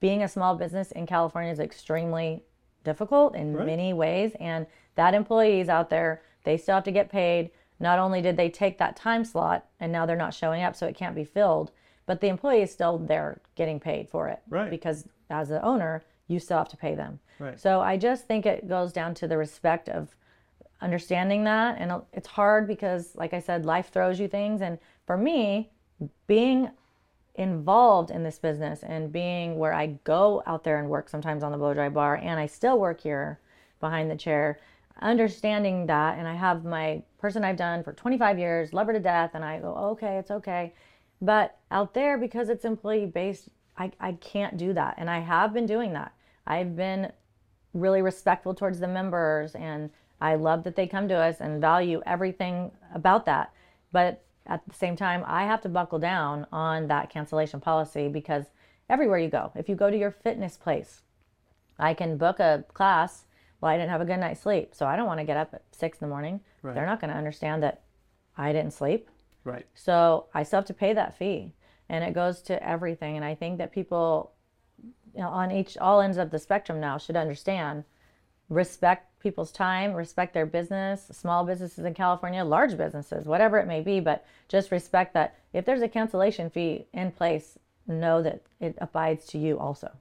being 0.00 0.22
a 0.22 0.28
small 0.28 0.54
business 0.56 0.92
in 0.92 1.06
California 1.06 1.50
is 1.52 1.60
extremely 1.60 2.44
difficult 2.84 3.34
in 3.36 3.54
Right. 3.56 3.66
many 3.66 3.92
ways. 3.92 4.32
And 4.40 4.66
that 4.94 5.14
employees 5.14 5.68
out 5.68 5.90
there, 5.90 6.22
they 6.44 6.56
still 6.56 6.76
have 6.76 6.84
to 6.84 6.90
get 6.92 7.08
paid. 7.10 7.50
Not 7.82 7.98
only 7.98 8.22
did 8.22 8.36
they 8.36 8.48
take 8.48 8.78
that 8.78 8.96
time 8.96 9.24
slot 9.24 9.66
and 9.80 9.90
now 9.90 10.06
they're 10.06 10.16
not 10.16 10.32
showing 10.32 10.62
up, 10.62 10.76
so 10.76 10.86
it 10.86 10.96
can't 10.96 11.16
be 11.16 11.24
filled, 11.24 11.72
but 12.06 12.20
the 12.20 12.28
employee 12.28 12.62
is 12.62 12.70
still 12.70 12.96
there 12.96 13.40
getting 13.56 13.80
paid 13.80 14.08
for 14.08 14.28
it. 14.28 14.40
Right. 14.48 14.70
Because 14.70 15.04
as 15.28 15.48
the 15.48 15.62
owner, 15.64 16.04
you 16.28 16.38
still 16.38 16.58
have 16.58 16.68
to 16.68 16.76
pay 16.76 16.94
them. 16.94 17.18
Right. 17.38 17.60
So 17.60 17.80
I 17.80 17.96
just 17.96 18.26
think 18.26 18.46
it 18.46 18.68
goes 18.68 18.92
down 18.92 19.14
to 19.14 19.26
the 19.26 19.36
respect 19.36 19.88
of 19.88 20.14
understanding 20.80 21.44
that. 21.44 21.76
And 21.78 21.92
it's 22.12 22.28
hard 22.28 22.68
because, 22.68 23.16
like 23.16 23.34
I 23.34 23.40
said, 23.40 23.66
life 23.66 23.90
throws 23.90 24.20
you 24.20 24.28
things. 24.28 24.62
And 24.62 24.78
for 25.06 25.16
me, 25.16 25.70
being 26.26 26.70
involved 27.34 28.10
in 28.10 28.22
this 28.22 28.38
business 28.38 28.82
and 28.82 29.10
being 29.12 29.58
where 29.58 29.72
I 29.72 29.98
go 30.04 30.42
out 30.46 30.64
there 30.64 30.78
and 30.78 30.88
work 30.88 31.08
sometimes 31.08 31.42
on 31.42 31.50
the 31.50 31.58
blow 31.58 31.74
dry 31.74 31.88
bar 31.88 32.16
and 32.16 32.38
I 32.38 32.46
still 32.46 32.78
work 32.78 33.00
here 33.00 33.40
behind 33.80 34.10
the 34.10 34.16
chair, 34.16 34.60
understanding 35.00 35.86
that 35.86 36.18
and 36.18 36.28
I 36.28 36.34
have 36.34 36.64
my 36.64 37.02
person 37.18 37.44
I've 37.44 37.56
done 37.56 37.82
for 37.82 37.92
25 37.92 38.38
years, 38.38 38.72
love 38.72 38.86
her 38.86 38.92
to 38.92 39.00
death, 39.00 39.30
and 39.34 39.44
I 39.44 39.58
go, 39.58 39.74
okay, 39.92 40.18
it's 40.18 40.30
okay. 40.30 40.72
But 41.20 41.56
out 41.70 41.94
there, 41.94 42.18
because 42.18 42.48
it's 42.48 42.64
employee 42.64 43.06
based, 43.06 43.48
I, 43.76 43.92
I 44.00 44.12
can't 44.14 44.56
do 44.56 44.72
that. 44.74 44.94
And 44.98 45.08
I 45.08 45.20
have 45.20 45.54
been 45.54 45.66
doing 45.66 45.92
that. 45.92 46.12
I've 46.46 46.76
been 46.76 47.12
really 47.74 48.02
respectful 48.02 48.54
towards 48.54 48.80
the 48.80 48.88
members 48.88 49.54
and 49.54 49.90
I 50.20 50.36
love 50.36 50.62
that 50.64 50.76
they 50.76 50.86
come 50.86 51.08
to 51.08 51.14
us 51.14 51.40
and 51.40 51.60
value 51.60 52.02
everything 52.06 52.70
about 52.94 53.26
that. 53.26 53.52
But 53.90 54.22
at 54.46 54.62
the 54.66 54.74
same 54.74 54.96
time, 54.96 55.24
I 55.26 55.44
have 55.44 55.60
to 55.62 55.68
buckle 55.68 55.98
down 55.98 56.46
on 56.52 56.86
that 56.88 57.10
cancellation 57.10 57.60
policy 57.60 58.08
because 58.08 58.46
everywhere 58.88 59.18
you 59.18 59.28
go, 59.28 59.52
if 59.54 59.68
you 59.68 59.74
go 59.74 59.90
to 59.90 59.96
your 59.96 60.10
fitness 60.10 60.56
place, 60.56 61.02
I 61.78 61.94
can 61.94 62.16
book 62.16 62.38
a 62.38 62.64
class. 62.72 63.24
Well, 63.62 63.70
I 63.70 63.76
didn't 63.76 63.90
have 63.90 64.00
a 64.00 64.04
good 64.04 64.18
night's 64.18 64.40
sleep, 64.40 64.74
so 64.74 64.86
I 64.86 64.96
don't 64.96 65.06
want 65.06 65.20
to 65.20 65.24
get 65.24 65.36
up 65.36 65.54
at 65.54 65.62
six 65.70 65.98
in 65.98 66.08
the 66.08 66.10
morning. 66.10 66.40
Right. 66.62 66.74
They're 66.74 66.84
not 66.84 67.00
going 67.00 67.12
to 67.12 67.16
understand 67.16 67.62
that 67.62 67.82
I 68.36 68.52
didn't 68.52 68.72
sleep. 68.72 69.08
Right. 69.44 69.64
So 69.74 70.26
I 70.34 70.42
still 70.42 70.58
have 70.58 70.66
to 70.66 70.74
pay 70.74 70.92
that 70.94 71.16
fee, 71.16 71.52
and 71.88 72.02
it 72.02 72.12
goes 72.12 72.42
to 72.42 72.60
everything. 72.68 73.16
And 73.16 73.24
I 73.24 73.36
think 73.36 73.58
that 73.58 73.70
people, 73.72 74.32
you 75.14 75.20
know, 75.20 75.28
on 75.28 75.52
each 75.52 75.78
all 75.78 76.00
ends 76.00 76.16
of 76.16 76.30
the 76.30 76.40
spectrum 76.40 76.80
now 76.80 76.98
should 76.98 77.16
understand, 77.16 77.84
respect 78.48 79.16
people's 79.20 79.52
time, 79.52 79.92
respect 79.92 80.34
their 80.34 80.44
business, 80.44 81.06
small 81.12 81.44
businesses 81.44 81.84
in 81.84 81.94
California, 81.94 82.44
large 82.44 82.76
businesses, 82.76 83.26
whatever 83.26 83.58
it 83.58 83.68
may 83.68 83.80
be, 83.80 84.00
but 84.00 84.26
just 84.48 84.72
respect 84.72 85.14
that 85.14 85.36
if 85.52 85.64
there's 85.64 85.82
a 85.82 85.88
cancellation 85.88 86.50
fee 86.50 86.86
in 86.92 87.12
place, 87.12 87.58
know 87.86 88.22
that 88.22 88.42
it 88.58 88.76
abides 88.80 89.24
to 89.26 89.38
you 89.38 89.56
also. 89.60 89.92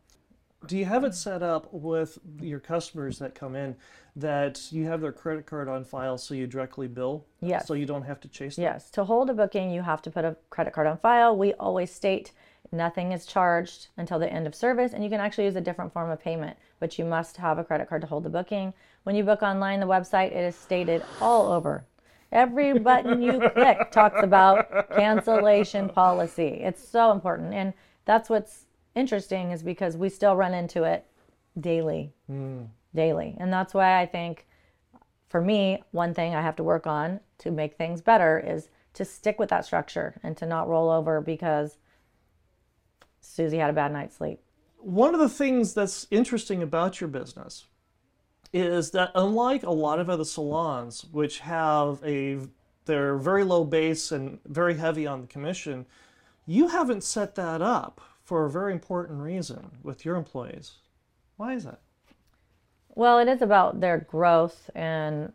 Do 0.67 0.77
you 0.77 0.85
have 0.85 1.03
it 1.03 1.15
set 1.15 1.41
up 1.41 1.67
with 1.73 2.19
your 2.39 2.59
customers 2.59 3.17
that 3.19 3.33
come 3.33 3.55
in 3.55 3.75
that 4.15 4.71
you 4.71 4.85
have 4.85 5.01
their 5.01 5.11
credit 5.11 5.45
card 5.45 5.67
on 5.67 5.83
file 5.83 6.17
so 6.17 6.33
you 6.35 6.45
directly 6.45 6.87
bill? 6.87 7.25
Yes. 7.41 7.67
So 7.67 7.73
you 7.73 7.85
don't 7.85 8.03
have 8.03 8.19
to 8.21 8.27
chase 8.27 8.57
them? 8.57 8.63
Yes, 8.63 8.91
to 8.91 9.03
hold 9.03 9.29
a 9.29 9.33
booking, 9.33 9.71
you 9.71 9.81
have 9.81 10.01
to 10.03 10.11
put 10.11 10.23
a 10.23 10.35
credit 10.49 10.73
card 10.73 10.87
on 10.87 10.97
file. 10.97 11.35
We 11.35 11.53
always 11.53 11.91
state 11.91 12.31
nothing 12.71 13.11
is 13.11 13.25
charged 13.25 13.87
until 13.97 14.19
the 14.19 14.31
end 14.31 14.47
of 14.47 14.55
service, 14.55 14.93
and 14.93 15.03
you 15.03 15.09
can 15.09 15.19
actually 15.19 15.45
use 15.45 15.55
a 15.55 15.61
different 15.61 15.91
form 15.91 16.09
of 16.09 16.19
payment, 16.19 16.57
but 16.79 16.97
you 16.97 17.05
must 17.05 17.37
have 17.37 17.57
a 17.57 17.63
credit 17.63 17.89
card 17.89 18.01
to 18.01 18.07
hold 18.07 18.23
the 18.23 18.29
booking. 18.29 18.73
When 19.03 19.15
you 19.15 19.23
book 19.23 19.41
online, 19.41 19.79
the 19.79 19.87
website, 19.87 20.31
it 20.31 20.43
is 20.43 20.55
stated 20.55 21.03
all 21.19 21.51
over. 21.51 21.85
Every 22.31 22.77
button 22.79 23.21
you 23.21 23.49
click 23.53 23.91
talks 23.91 24.23
about 24.23 24.89
cancellation 24.95 25.89
policy. 25.89 26.61
It's 26.61 26.87
so 26.87 27.11
important. 27.11 27.53
And 27.53 27.73
that's 28.05 28.29
what's 28.29 28.65
interesting 28.95 29.51
is 29.51 29.63
because 29.63 29.97
we 29.97 30.09
still 30.09 30.35
run 30.35 30.53
into 30.53 30.83
it 30.83 31.05
daily. 31.59 32.13
Hmm. 32.27 32.63
Daily. 32.93 33.35
And 33.39 33.51
that's 33.51 33.73
why 33.73 34.01
I 34.01 34.05
think 34.05 34.47
for 35.29 35.41
me, 35.41 35.81
one 35.91 36.13
thing 36.13 36.35
I 36.35 36.41
have 36.41 36.57
to 36.57 36.63
work 36.63 36.85
on 36.85 37.21
to 37.39 37.51
make 37.51 37.77
things 37.77 38.01
better 38.01 38.37
is 38.45 38.69
to 38.93 39.05
stick 39.05 39.39
with 39.39 39.49
that 39.49 39.65
structure 39.65 40.19
and 40.23 40.35
to 40.37 40.45
not 40.45 40.67
roll 40.67 40.89
over 40.89 41.21
because 41.21 41.77
Susie 43.21 43.57
had 43.57 43.69
a 43.69 43.73
bad 43.73 43.93
night's 43.93 44.17
sleep. 44.17 44.41
One 44.77 45.13
of 45.13 45.21
the 45.21 45.29
things 45.29 45.73
that's 45.73 46.07
interesting 46.11 46.61
about 46.61 46.99
your 46.99 47.07
business 47.07 47.65
is 48.51 48.91
that 48.91 49.11
unlike 49.15 49.63
a 49.63 49.71
lot 49.71 49.99
of 49.99 50.09
other 50.09 50.25
salons 50.25 51.05
which 51.11 51.39
have 51.39 52.01
a 52.03 52.39
they're 52.85 53.15
very 53.17 53.43
low 53.43 53.63
base 53.63 54.11
and 54.11 54.39
very 54.45 54.75
heavy 54.75 55.07
on 55.07 55.21
the 55.21 55.27
commission, 55.27 55.85
you 56.45 56.67
haven't 56.67 57.03
set 57.03 57.35
that 57.35 57.61
up 57.61 58.01
for 58.31 58.45
a 58.45 58.49
very 58.49 58.71
important 58.71 59.19
reason 59.19 59.71
with 59.83 60.05
your 60.05 60.15
employees. 60.15 60.75
Why 61.35 61.53
is 61.53 61.65
that? 61.65 61.81
Well, 62.95 63.19
it 63.19 63.27
is 63.27 63.41
about 63.41 63.81
their 63.81 63.97
growth, 63.97 64.69
and 64.73 65.33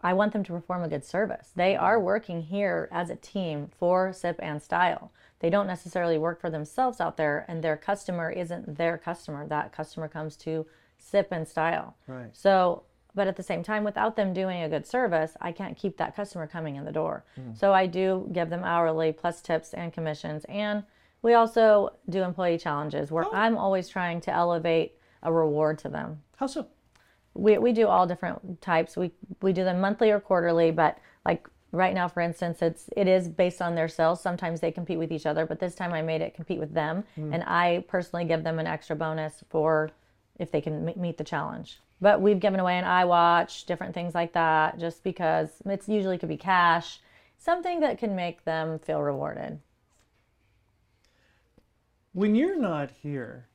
I 0.00 0.14
want 0.14 0.32
them 0.32 0.42
to 0.44 0.52
perform 0.52 0.82
a 0.82 0.88
good 0.88 1.04
service. 1.04 1.50
They 1.54 1.76
are 1.76 2.00
working 2.00 2.40
here 2.40 2.88
as 2.90 3.10
a 3.10 3.16
team 3.16 3.68
for 3.78 4.14
SIP 4.14 4.36
and 4.38 4.62
Style. 4.62 5.12
They 5.40 5.50
don't 5.50 5.66
necessarily 5.66 6.16
work 6.16 6.40
for 6.40 6.48
themselves 6.48 7.02
out 7.02 7.18
there, 7.18 7.44
and 7.48 7.62
their 7.62 7.76
customer 7.76 8.30
isn't 8.30 8.78
their 8.78 8.96
customer. 8.96 9.46
That 9.46 9.74
customer 9.74 10.08
comes 10.08 10.36
to 10.36 10.64
SIP 10.96 11.28
and 11.32 11.46
Style. 11.46 11.98
Right. 12.06 12.30
So, 12.32 12.84
but 13.14 13.28
at 13.28 13.36
the 13.36 13.42
same 13.42 13.62
time, 13.62 13.84
without 13.84 14.16
them 14.16 14.32
doing 14.32 14.62
a 14.62 14.70
good 14.70 14.86
service, 14.86 15.36
I 15.42 15.52
can't 15.52 15.76
keep 15.76 15.98
that 15.98 16.16
customer 16.16 16.46
coming 16.46 16.76
in 16.76 16.86
the 16.86 16.92
door. 16.92 17.26
Hmm. 17.34 17.52
So 17.52 17.74
I 17.74 17.84
do 17.84 18.26
give 18.32 18.48
them 18.48 18.64
hourly 18.64 19.12
plus 19.12 19.42
tips 19.42 19.74
and 19.74 19.92
commissions. 19.92 20.46
And 20.48 20.84
we 21.22 21.34
also 21.34 21.90
do 22.08 22.22
employee 22.22 22.58
challenges 22.58 23.10
where 23.10 23.24
oh. 23.24 23.30
I'm 23.32 23.56
always 23.56 23.88
trying 23.88 24.20
to 24.22 24.32
elevate 24.32 24.96
a 25.22 25.32
reward 25.32 25.78
to 25.80 25.88
them. 25.88 26.22
How 26.36 26.46
so? 26.46 26.66
We, 27.34 27.58
we 27.58 27.72
do 27.72 27.88
all 27.88 28.06
different 28.06 28.62
types. 28.62 28.96
We 28.96 29.10
we 29.42 29.52
do 29.52 29.64
them 29.64 29.80
monthly 29.80 30.10
or 30.10 30.20
quarterly, 30.20 30.70
but 30.70 30.98
like 31.24 31.48
right 31.72 31.94
now, 31.94 32.08
for 32.08 32.20
instance, 32.20 32.62
it's 32.62 32.88
it 32.96 33.06
is 33.06 33.28
based 33.28 33.60
on 33.60 33.74
their 33.74 33.88
sales. 33.88 34.22
Sometimes 34.22 34.60
they 34.60 34.72
compete 34.72 34.98
with 34.98 35.12
each 35.12 35.26
other, 35.26 35.46
but 35.46 35.58
this 35.58 35.74
time 35.74 35.92
I 35.92 36.02
made 36.02 36.22
it 36.22 36.34
compete 36.34 36.58
with 36.58 36.72
them, 36.72 37.04
hmm. 37.14 37.32
and 37.32 37.42
I 37.44 37.84
personally 37.88 38.24
give 38.24 38.42
them 38.42 38.58
an 38.58 38.66
extra 38.66 38.96
bonus 38.96 39.44
for 39.50 39.90
if 40.38 40.50
they 40.50 40.60
can 40.60 40.84
meet 40.96 41.18
the 41.18 41.24
challenge. 41.24 41.80
But 42.00 42.20
we've 42.20 42.40
given 42.40 42.60
away 42.60 42.78
an 42.78 42.84
iWatch, 42.84 43.64
different 43.66 43.94
things 43.94 44.14
like 44.14 44.32
that, 44.34 44.78
just 44.78 45.02
because 45.02 45.48
it's 45.64 45.88
usually 45.88 46.18
could 46.18 46.28
be 46.28 46.36
cash, 46.36 47.00
something 47.38 47.80
that 47.80 47.98
can 47.98 48.14
make 48.14 48.44
them 48.44 48.78
feel 48.78 49.00
rewarded. 49.00 49.60
When 52.16 52.34
you're 52.34 52.58
not 52.58 52.90
here, 53.02 53.46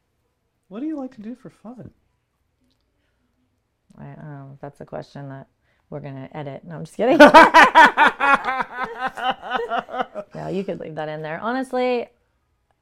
what 0.67 0.81
do 0.81 0.85
you 0.85 0.95
like 0.95 1.15
to 1.15 1.21
do 1.21 1.33
for 1.33 1.49
fun? 1.49 1.89
I 3.97 4.03
know. 4.21 4.59
That's 4.61 4.79
a 4.81 4.85
question 4.85 5.29
that 5.29 5.47
we're 5.89 5.99
gonna 5.99 6.29
edit. 6.31 6.63
No, 6.63 6.75
I'm 6.75 6.85
just 6.85 6.95
kidding. 6.95 7.17
no, 10.35 10.47
you 10.49 10.63
could 10.63 10.79
leave 10.79 10.93
that 10.93 11.09
in 11.09 11.23
there. 11.23 11.39
Honestly, 11.41 12.05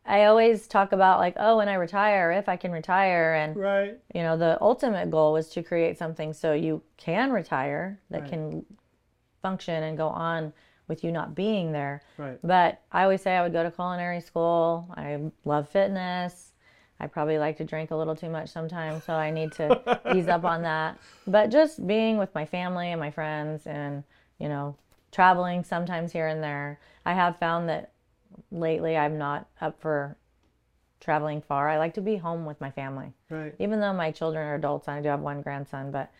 I 0.06 0.26
always 0.26 0.68
talk 0.68 0.92
about 0.92 1.20
like, 1.20 1.36
oh, 1.38 1.56
when 1.56 1.70
I 1.70 1.76
retire, 1.76 2.34
if 2.34 2.50
I 2.50 2.58
can 2.58 2.74
retire, 2.74 3.36
and 3.36 3.56
Right. 3.56 3.98
you 4.13 4.22
know, 4.22 4.36
the 4.36 4.58
ultimate 4.60 5.10
goal 5.10 5.38
is 5.38 5.48
to 5.52 5.63
create 5.63 5.98
something 5.98 6.34
so 6.34 6.52
you 6.52 6.84
can 6.98 7.32
retire 7.32 8.02
that 8.10 8.24
Right. 8.24 8.32
can 8.32 8.65
function 9.42 9.82
and 9.84 9.96
go 9.96 10.10
on 10.10 10.52
with 10.89 11.04
you 11.04 11.12
not 11.12 11.36
being 11.36 11.71
there. 11.71 12.02
Right. 12.17 12.38
But 12.43 12.82
I 12.91 13.04
always 13.04 13.21
say 13.21 13.38
I 13.38 13.43
would 13.43 13.54
go 13.54 13.63
to 13.63 13.71
culinary 13.71 14.19
school. 14.19 14.89
I 14.97 15.21
love 15.45 15.69
fitness. 15.69 16.52
I 16.99 17.08
probably 17.08 17.38
like 17.38 17.56
to 17.58 17.63
drink 17.63 17.91
a 17.91 17.95
little 17.95 18.15
too 18.15 18.30
much 18.30 18.49
sometimes, 18.49 19.06
so 19.06 19.13
I 19.13 19.32
need 19.32 19.54
to 19.54 20.02
ease 20.13 20.28
up 20.28 20.43
on 20.43 20.63
that. 20.63 20.97
But 21.25 21.49
just 21.49 21.88
being 21.88 22.17
with 22.17 22.36
my 22.36 22.43
family 22.43 22.91
and 22.91 22.99
my 22.99 23.12
friends 23.12 23.65
and, 23.65 24.04
you 24.38 24.49
know, 24.49 24.75
traveling 25.13 25.63
sometimes 25.63 26.12
here 26.12 26.28
and 26.28 26.43
there. 26.43 26.80
I 27.06 27.13
have 27.13 27.38
found 27.38 27.69
that 27.69 27.91
lately 28.52 28.97
I'm 28.97 29.17
not 29.17 29.47
up 29.62 29.80
for 29.80 30.17
traveling 30.99 31.41
far. 31.41 31.69
I 31.69 31.78
like 31.78 31.93
to 31.93 32.02
be 32.02 32.17
home 32.17 32.45
with 32.45 32.60
my 32.60 32.71
family. 32.71 33.13
Right. 33.30 33.56
Even 33.60 33.80
though 33.80 33.93
my 33.93 34.12
children 34.12 34.45
are 34.45 34.56
adults, 34.56 34.88
I 34.89 34.99
do 35.02 35.08
have 35.08 35.21
one 35.21 35.41
grandson, 35.41 35.91
but 35.91 36.12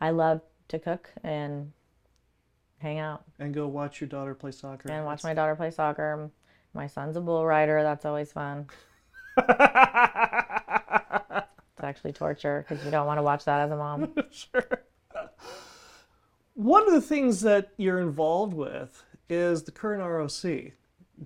I 0.00 0.10
love 0.10 0.40
to 0.68 0.78
cook 0.78 1.10
and 1.22 1.72
hang 2.82 2.98
out 2.98 3.22
And 3.38 3.54
go 3.54 3.66
watch 3.68 4.00
your 4.00 4.08
daughter 4.08 4.34
play 4.34 4.50
soccer. 4.50 4.90
and 4.90 5.04
watch 5.06 5.22
my 5.24 5.32
daughter 5.32 5.54
play 5.56 5.70
soccer. 5.70 6.30
My 6.74 6.86
son's 6.86 7.16
a 7.16 7.20
bull 7.20 7.46
rider. 7.46 7.82
That's 7.82 8.04
always 8.04 8.32
fun. 8.32 8.66
It's 11.74 11.84
actually 11.88 12.12
torture 12.12 12.64
because 12.68 12.84
you 12.84 12.90
don't 12.92 13.06
want 13.06 13.18
to 13.18 13.22
watch 13.24 13.44
that 13.46 13.60
as 13.60 13.70
a 13.72 13.76
mom. 13.76 14.14
sure. 14.30 14.84
One 16.54 16.86
of 16.86 16.92
the 16.92 17.00
things 17.00 17.40
that 17.40 17.72
you're 17.76 17.98
involved 17.98 18.54
with 18.54 19.02
is 19.28 19.64
the 19.64 19.72
Kern 19.72 19.98
ROC, 20.00 20.72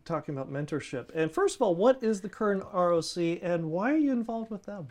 talking 0.06 0.34
about 0.34 0.50
mentorship. 0.50 1.10
And 1.14 1.30
first 1.30 1.56
of 1.56 1.62
all, 1.62 1.74
what 1.74 2.02
is 2.02 2.22
the 2.22 2.30
Kern 2.30 2.60
ROC 2.72 3.16
and 3.42 3.70
why 3.70 3.92
are 3.92 3.96
you 3.98 4.12
involved 4.12 4.50
with 4.50 4.62
them? 4.64 4.88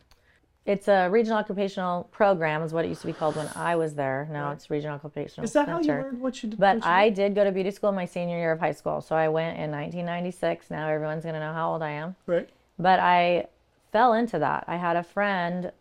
It's 0.66 0.88
a 0.88 1.08
regional 1.10 1.38
occupational 1.38 2.10
program, 2.12 2.64
is 2.64 2.74
what 2.74 2.86
it 2.86 2.88
used 2.88 3.02
to 3.02 3.08
be 3.08 3.14
called 3.14 3.36
when 3.36 3.48
I 3.56 3.76
was 3.76 3.94
there. 3.94 4.28
Now 4.32 4.52
it's 4.52 4.70
regional 4.70 4.96
occupational. 4.96 5.46
Is 5.46 5.54
that 5.54 5.68
how 5.68 5.78
you 5.78 5.84
center. 5.84 6.02
learned 6.04 6.22
what 6.22 6.42
you 6.42 6.50
did? 6.50 6.60
But 6.60 6.78
what 6.78 6.86
you 6.86 6.92
I 6.92 7.10
did? 7.10 7.16
did 7.16 7.36
go 7.36 7.44
to 7.44 7.52
beauty 7.52 7.70
school 7.72 7.90
in 7.90 7.96
my 7.96 8.06
senior 8.06 8.38
year 8.38 8.52
of 8.52 8.60
high 8.60 8.72
school. 8.72 9.00
So 9.02 9.16
I 9.16 9.28
went 9.28 9.58
in 9.60 9.70
1996. 9.72 10.72
Now 10.72 10.90
everyone's 10.90 11.24
going 11.24 11.36
to 11.36 11.40
know 11.40 11.54
how 11.54 11.72
old 11.74 11.84
I 11.84 11.92
am. 11.92 12.16
right. 12.26 12.50
But 12.80 13.00
I 13.00 13.48
fell 13.92 14.14
into 14.14 14.40
that. 14.40 14.66
I 14.68 14.76
had 14.76 14.98
a 14.98 15.04
friend 15.04 15.72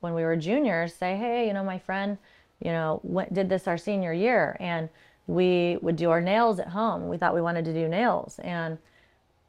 when 0.00 0.14
we 0.14 0.22
were 0.22 0.36
juniors 0.36 0.94
say, 0.94 1.16
"Hey, 1.16 1.46
you 1.46 1.54
know, 1.54 1.64
my 1.64 1.78
friend, 1.78 2.18
you 2.60 2.70
know, 2.70 3.00
went, 3.02 3.32
did 3.32 3.48
this 3.48 3.66
our 3.66 3.78
senior 3.78 4.12
year, 4.12 4.56
and 4.60 4.88
we 5.26 5.78
would 5.80 5.96
do 5.96 6.10
our 6.10 6.20
nails 6.20 6.60
at 6.60 6.68
home. 6.68 7.08
We 7.08 7.16
thought 7.16 7.34
we 7.34 7.40
wanted 7.40 7.64
to 7.64 7.72
do 7.72 7.88
nails, 7.88 8.38
and 8.40 8.76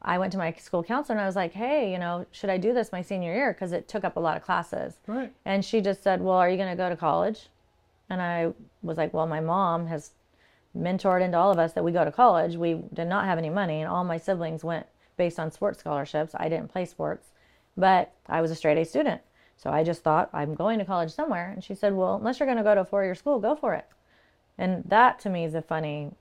I 0.06 0.18
went 0.20 0.32
to 0.34 0.38
my 0.38 0.54
school 0.54 0.84
counselor 0.84 1.18
and 1.18 1.24
I 1.24 1.26
was 1.26 1.36
like, 1.36 1.52
"Hey, 1.52 1.92
you 1.92 2.00
know, 2.00 2.26
should 2.32 2.50
I 2.50 2.58
do 2.58 2.74
this 2.74 2.92
my 2.92 3.02
senior 3.02 3.34
year? 3.34 3.52
Because 3.54 3.72
it 3.74 3.88
took 3.88 4.04
up 4.04 4.16
a 4.16 4.20
lot 4.20 4.38
of 4.38 4.44
classes." 4.44 5.00
Right. 5.08 5.34
And 5.44 5.66
she 5.66 5.82
just 5.82 6.04
said, 6.04 6.22
"Well, 6.22 6.36
are 6.36 6.50
you 6.50 6.58
going 6.58 6.70
to 6.70 6.78
go 6.78 6.90
to 6.90 6.96
college?" 6.96 7.50
And 8.10 8.22
I 8.22 8.54
was 8.84 8.98
like, 8.98 9.14
"Well, 9.14 9.28
my 9.28 9.40
mom 9.40 9.88
has 9.88 10.12
mentored 10.78 11.22
into 11.22 11.38
all 11.38 11.52
of 11.52 11.60
us 11.60 11.74
that 11.74 11.84
we 11.84 11.92
go 11.92 12.06
to 12.06 12.12
college. 12.12 12.56
We 12.56 12.82
did 12.94 13.08
not 13.08 13.26
have 13.26 13.38
any 13.38 13.50
money, 13.50 13.82
and 13.82 13.90
all 13.90 14.04
my 14.04 14.18
siblings 14.18 14.64
went 14.64 14.86
based 15.18 15.40
on 15.40 15.52
sports 15.52 15.80
scholarships. 15.80 16.36
I 16.38 16.50
didn't 16.50 16.72
play 16.72 16.86
sports, 16.86 17.30
but 17.76 18.14
I 18.28 18.42
was 18.42 18.52
a 18.52 18.56
straight 18.56 18.78
A 18.78 18.86
student. 18.86 19.22
So 19.58 19.70
I 19.70 19.84
just 19.84 20.04
thought, 20.04 20.30
I'm 20.34 20.54
going 20.54 20.80
to 20.80 20.86
college 20.86 21.12
somewhere. 21.12 21.52
And 21.52 21.64
she 21.64 21.74
said, 21.76 21.94
Well, 21.94 22.16
unless 22.16 22.40
you're 22.40 22.48
going 22.48 22.58
to 22.58 22.64
go 22.64 22.76
to 22.76 22.82
a 22.82 22.86
four 22.86 23.04
year 23.04 23.16
school, 23.16 23.40
go 23.40 23.56
for 23.56 23.74
it. 23.74 23.88
And 24.58 24.84
that 24.86 25.20
to 25.20 25.30
me 25.30 25.46
is 25.46 25.56
a 25.56 25.62
funny 25.62 26.12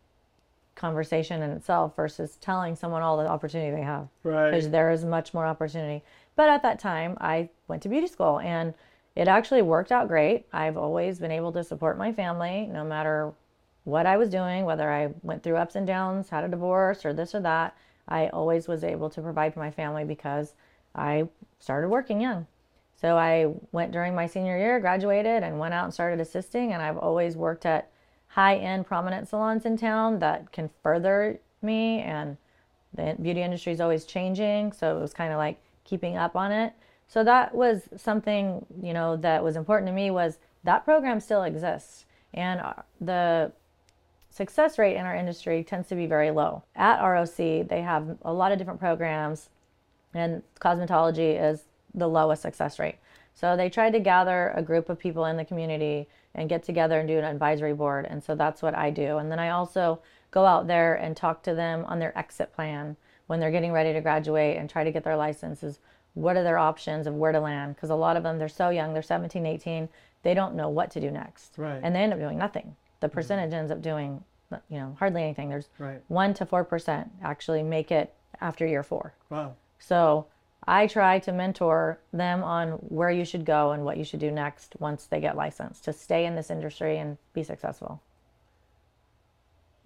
conversation 0.75 1.43
in 1.43 1.51
itself 1.51 1.95
versus 1.97 2.37
telling 2.41 2.75
someone 2.77 3.03
all 3.03 3.17
the 3.17 3.27
opportunity 3.29 3.71
they 3.71 3.83
have 3.83 4.09
Right. 4.23 4.51
because 4.51 4.71
there 4.71 4.91
is 4.91 5.05
much 5.05 5.33
more 5.35 5.47
opportunity. 5.47 6.03
But 6.37 6.49
at 6.49 6.63
that 6.63 6.79
time, 6.79 7.17
I 7.21 7.49
went 7.69 7.83
to 7.85 7.89
beauty 7.89 8.07
school 8.09 8.41
and 8.41 8.75
it 9.15 9.29
actually 9.29 9.63
worked 9.63 9.93
out 9.93 10.09
great. 10.09 10.47
I've 10.53 10.77
always 10.77 11.19
been 11.21 11.31
able 11.31 11.53
to 11.53 11.63
support 11.63 11.97
my 11.97 12.13
family 12.13 12.67
no 12.67 12.85
matter 12.85 13.33
what 13.85 14.07
I 14.07 14.17
was 14.17 14.31
doing, 14.31 14.65
whether 14.65 14.91
I 14.91 15.11
went 15.23 15.43
through 15.43 15.57
ups 15.57 15.77
and 15.77 15.87
downs, 15.87 16.31
had 16.31 16.43
a 16.43 16.49
divorce, 16.49 17.05
or 17.05 17.13
this 17.13 17.35
or 17.35 17.41
that. 17.41 17.77
I 18.09 18.29
always 18.29 18.67
was 18.67 18.83
able 18.83 19.09
to 19.11 19.23
provide 19.23 19.55
for 19.55 19.61
my 19.61 19.71
family 19.71 20.05
because 20.05 20.55
I 20.95 21.29
started 21.61 21.89
working 21.89 22.21
young. 22.21 22.47
So 22.97 23.17
I 23.17 23.53
went 23.73 23.93
during 23.93 24.15
my 24.15 24.27
senior 24.27 24.57
year, 24.57 24.81
graduated, 24.81 25.43
and 25.43 25.59
went 25.59 25.75
out 25.75 25.85
and 25.85 25.93
started 25.95 26.21
assisting. 26.21 26.73
And 26.73 26.83
I've 26.83 26.97
always 26.99 27.37
worked 27.37 27.67
at 27.67 27.91
high 28.35 28.57
end 28.57 28.85
prominent 28.85 29.29
salons 29.29 29.64
in 29.64 29.77
town 29.77 30.18
that 30.18 30.51
can 30.51 30.68
further 30.83 31.38
me. 31.62 32.01
And 32.01 32.37
the 32.92 33.16
beauty 33.23 33.42
industry 33.42 33.73
is 33.73 33.81
always 33.81 34.05
changing. 34.05 34.73
So 34.73 34.97
it 34.97 35.01
was 35.01 35.14
kind 35.14 35.33
of 35.33 35.38
like 35.38 35.61
keeping 35.85 36.16
up 36.16 36.35
on 36.35 36.51
it. 36.51 36.73
So 37.07 37.23
that 37.23 37.55
was 37.55 37.83
something, 37.97 38.66
you 38.83 38.92
know, 38.92 39.16
that 39.18 39.44
was 39.44 39.55
important 39.55 39.87
to 39.88 39.92
me 39.92 40.11
was 40.11 40.38
that 40.64 40.85
program 40.85 41.20
still 41.20 41.44
exists. 41.44 42.07
And 42.33 42.61
uh, 42.61 42.75
the 43.01 43.53
success 44.31 44.79
rate 44.79 44.97
in 44.97 45.07
our 45.07 45.14
industry 45.14 45.62
tends 45.62 45.88
to 45.88 45.94
be 45.94 46.07
very 46.07 46.33
low. 46.33 46.64
At 46.75 47.01
ROC, 47.01 47.37
they 47.37 47.83
have 47.83 48.18
a 48.23 48.33
lot 48.33 48.51
of 48.51 48.59
different 48.59 48.81
programs, 48.81 49.49
and 50.12 50.42
cosmetology 50.61 51.40
is 51.40 51.62
the 51.94 52.09
lowest 52.09 52.42
success 52.42 52.81
rate. 52.81 52.97
So 53.35 53.57
they 53.57 53.70
tried 53.70 53.92
to 53.92 54.01
gather 54.01 54.53
a 54.57 54.62
group 54.62 54.88
of 54.88 54.99
people 54.99 55.25
in 55.27 55.37
the 55.37 55.44
community 55.44 56.09
and 56.35 56.49
get 56.49 56.62
together 56.62 56.99
and 56.99 57.09
do 57.09 57.18
an 57.18 57.25
advisory 57.25 57.73
board. 57.73 58.07
And 58.09 58.23
so 58.23 58.35
that's 58.35 58.62
what 58.62 58.75
I 58.75 58.90
do. 58.90 59.18
And 59.18 59.31
then 59.31 59.38
I 59.38 59.51
also 59.51 60.01
go 60.31 60.44
out 60.44 60.66
there 60.66 60.94
and 60.94 61.16
talk 61.16 61.42
to 61.44 61.55
them 61.55 61.85
on 61.87 61.99
their 61.99 62.16
exit 62.18 62.53
plan 62.53 62.97
when 63.27 63.40
they're 63.40 63.51
getting 63.51 63.73
ready 63.73 63.92
to 63.92 64.01
graduate 64.01 64.57
and 64.57 64.68
try 64.68 64.85
to 64.85 64.92
get 64.92 65.05
their 65.05 65.16
licenses. 65.16 65.79
What 66.14 66.37
are 66.37 66.42
their 66.42 66.59
options 66.59 67.07
of 67.07 67.14
where 67.14 67.33
to 67.33 67.40
land? 67.40 67.75
Because 67.77 67.90
a 67.90 67.94
lot 67.94 68.16
of 68.16 68.23
them, 68.23 68.38
they're 68.38 68.49
so 68.49 68.70
young, 68.70 68.92
they're 68.92 69.03
17, 69.03 69.47
18, 69.47 69.88
they 70.23 70.35
don't 70.35 70.55
know 70.55 70.68
what 70.68 70.90
to 70.92 71.01
do 71.01 71.11
next. 71.11 71.55
Right. 71.57 71.81
And 71.83 71.94
they 71.94 72.01
end 72.01 72.12
up 72.12 72.18
doing 72.18 72.38
nothing. 72.38 72.77
The 73.01 73.07
mm-hmm. 73.07 73.14
percentage 73.14 73.53
ends 73.53 73.70
up 73.70 73.83
doing, 73.83 74.23
you 74.68 74.79
know, 74.79 74.97
hardly 74.99 75.23
anything. 75.23 75.49
There's 75.49 75.68
Right. 75.79 76.03
one 76.09 76.35
to 76.35 76.47
4% 76.47 77.11
actually 77.23 77.62
make 77.62 77.90
it 77.90 78.14
after 78.40 78.66
year 78.66 78.83
four. 78.83 79.14
Wow. 79.31 79.55
So 79.79 80.27
I 80.66 80.87
try 80.87 81.18
to 81.20 81.33
mentor 81.33 81.98
them 82.12 82.42
on 82.42 82.72
where 82.72 83.11
you 83.11 83.24
should 83.24 83.44
go 83.44 83.72
and 83.72 83.85
what 83.85 83.98
you 83.98 84.05
should 84.05 84.20
do 84.20 84.31
next 84.31 84.74
once 84.79 85.05
they 85.07 85.20
get 85.20 85.37
licensed 85.37 85.85
to 85.85 85.92
stay 85.92 86.24
in 86.24 86.35
this 86.35 86.50
industry 86.50 86.98
and 86.98 87.18
be 87.35 87.42
successful. 87.42 88.00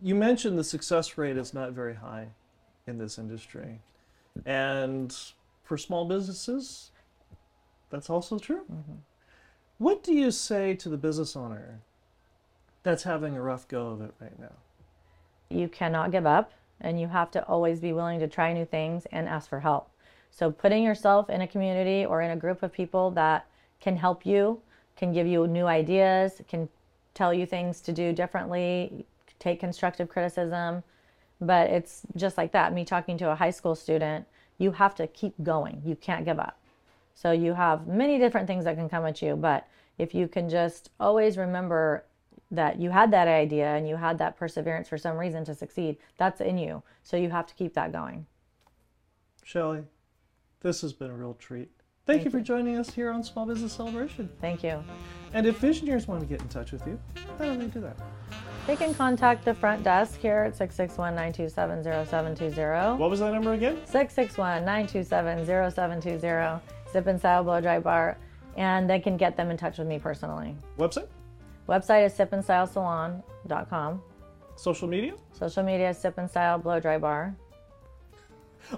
You 0.00 0.14
mentioned 0.14 0.56
the 0.56 0.64
success 0.64 1.18
rate 1.18 1.36
is 1.36 1.52
not 1.52 1.72
very 1.72 1.94
high 1.94 2.28
in 2.86 2.98
this 2.98 3.18
industry. 3.18 3.80
And 4.46 5.16
for 5.64 5.76
small 5.76 6.04
businesses, 6.04 6.92
that's 7.90 8.08
also 8.08 8.38
true. 8.38 8.62
Mm-hmm. 8.70 8.98
What 9.78 10.02
do 10.02 10.12
you 10.12 10.30
say 10.30 10.74
to 10.74 10.88
the 10.88 10.96
business 10.96 11.34
owner 11.34 11.80
that's 12.84 13.02
having 13.02 13.36
a 13.36 13.42
rough 13.42 13.66
go 13.66 13.88
of 13.88 14.00
it 14.00 14.12
right 14.20 14.38
now? 14.38 14.54
You 15.50 15.68
cannot 15.68 16.12
give 16.12 16.26
up 16.26 16.52
and 16.80 17.00
you 17.00 17.08
have 17.08 17.30
to 17.32 17.44
always 17.46 17.80
be 17.80 17.92
willing 17.92 18.20
to 18.20 18.28
try 18.28 18.52
new 18.52 18.64
things 18.64 19.06
and 19.10 19.28
ask 19.28 19.48
for 19.48 19.60
help. 19.60 19.90
So 20.30 20.50
putting 20.50 20.82
yourself 20.82 21.30
in 21.30 21.40
a 21.40 21.46
community 21.46 22.04
or 22.04 22.22
in 22.22 22.30
a 22.30 22.36
group 22.36 22.62
of 22.62 22.72
people 22.72 23.10
that 23.12 23.46
can 23.80 23.96
help 23.96 24.24
you, 24.24 24.60
can 24.96 25.12
give 25.12 25.26
you 25.26 25.46
new 25.46 25.66
ideas, 25.66 26.40
can 26.48 26.68
tell 27.14 27.34
you 27.34 27.46
things 27.46 27.80
to 27.80 27.92
do 27.92 28.12
differently, 28.12 29.06
take 29.38 29.60
constructive 29.60 30.08
criticism. 30.08 30.82
But 31.40 31.70
it's 31.70 32.02
just 32.16 32.36
like 32.36 32.52
that. 32.52 32.72
Me 32.72 32.84
talking 32.84 33.16
to 33.18 33.30
a 33.30 33.34
high 33.34 33.50
school 33.50 33.74
student, 33.74 34.26
you 34.58 34.72
have 34.72 34.94
to 34.96 35.06
keep 35.06 35.34
going. 35.42 35.82
You 35.84 35.96
can't 35.96 36.24
give 36.24 36.38
up. 36.38 36.58
So 37.14 37.32
you 37.32 37.54
have 37.54 37.86
many 37.86 38.18
different 38.18 38.46
things 38.46 38.64
that 38.64 38.76
can 38.76 38.88
come 38.88 39.04
at 39.06 39.22
you, 39.22 39.34
but 39.34 39.66
if 39.98 40.14
you 40.14 40.28
can 40.28 40.48
just 40.48 40.90
always 41.00 41.36
remember 41.36 42.04
that 42.50 42.80
you 42.80 42.90
had 42.90 43.10
that 43.10 43.28
idea 43.28 43.74
and 43.74 43.88
you 43.88 43.96
had 43.96 44.18
that 44.18 44.36
perseverance 44.36 44.88
for 44.88 44.96
some 44.96 45.16
reason 45.16 45.44
to 45.44 45.54
succeed, 45.54 45.96
that's 46.16 46.40
in 46.40 46.56
you. 46.56 46.82
So 47.02 47.16
you 47.16 47.30
have 47.30 47.46
to 47.46 47.54
keep 47.54 47.74
that 47.74 47.92
going. 47.92 48.26
Shelly, 49.44 49.82
this 50.60 50.80
has 50.80 50.92
been 50.92 51.10
a 51.10 51.14
real 51.14 51.34
treat. 51.34 51.70
Thank, 52.06 52.24
you 52.24 52.30
for 52.30 52.40
joining 52.40 52.76
us 52.76 52.88
here 52.90 53.10
on 53.10 53.22
Small 53.22 53.44
Business 53.44 53.74
Celebration. 53.74 54.30
Thank 54.40 54.62
you. 54.62 54.82
And 55.34 55.46
if 55.46 55.58
visionaries 55.58 56.08
want 56.08 56.22
to 56.22 56.26
get 56.26 56.40
in 56.40 56.48
touch 56.48 56.72
with 56.72 56.86
you, 56.86 56.98
how 57.38 57.44
do 57.44 57.58
they 57.58 57.66
do 57.66 57.80
that? 57.80 57.98
They 58.66 58.76
can 58.76 58.94
contact 58.94 59.44
the 59.44 59.52
front 59.52 59.84
desk 59.84 60.18
here 60.18 60.38
at 60.38 60.56
661 60.56 61.14
927 61.14 61.84
0720. 61.84 62.98
What 62.98 63.10
was 63.10 63.20
that 63.20 63.34
number 63.34 63.52
again? 63.52 63.76
661 63.84 64.64
927 64.64 65.44
0720. 65.46 66.62
Sip 66.90 67.06
and 67.06 67.18
Style 67.18 67.44
Blow 67.44 67.60
Dry 67.60 67.78
Bar. 67.78 68.16
And 68.56 68.88
they 68.88 69.00
can 69.00 69.18
get 69.18 69.36
them 69.36 69.50
in 69.50 69.58
touch 69.58 69.76
with 69.76 69.86
me 69.86 69.98
personally. 69.98 70.56
Website? 70.78 71.08
Website 71.68 72.06
is 72.06 72.14
sipandstylesalon.com. 72.14 74.02
Social 74.56 74.88
media? 74.88 75.12
Social 75.32 75.62
media 75.62 75.90
is 75.90 75.98
Sip 75.98 76.16
and 76.16 76.30
Style 76.30 76.58
Blow 76.58 76.80
Dry 76.80 76.96
Bar 76.96 77.36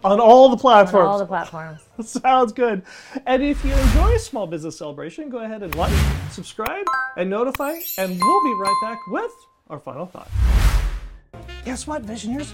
On 0.05 0.21
all 0.21 0.49
the 0.49 0.55
on 0.55 0.61
platforms. 0.61 1.09
all 1.09 1.19
the 1.19 1.27
platforms. 1.27 1.81
Sounds 2.05 2.53
good. 2.53 2.83
And 3.27 3.43
if 3.43 3.65
you 3.65 3.73
enjoy 3.73 4.17
Small 4.19 4.47
Business 4.47 4.79
Celebration, 4.79 5.29
go 5.29 5.39
ahead 5.39 5.63
and 5.63 5.75
like, 5.75 5.93
subscribe, 6.31 6.87
and 7.17 7.29
notify, 7.29 7.79
and 7.99 8.19
we'll 8.21 8.45
be 8.45 8.55
right 8.61 8.77
back 8.83 8.99
with 9.09 9.33
our 9.69 9.79
final 9.79 10.07
thought. 10.07 10.29
Guess 11.65 11.87
what, 11.87 12.05
Visioneers? 12.05 12.53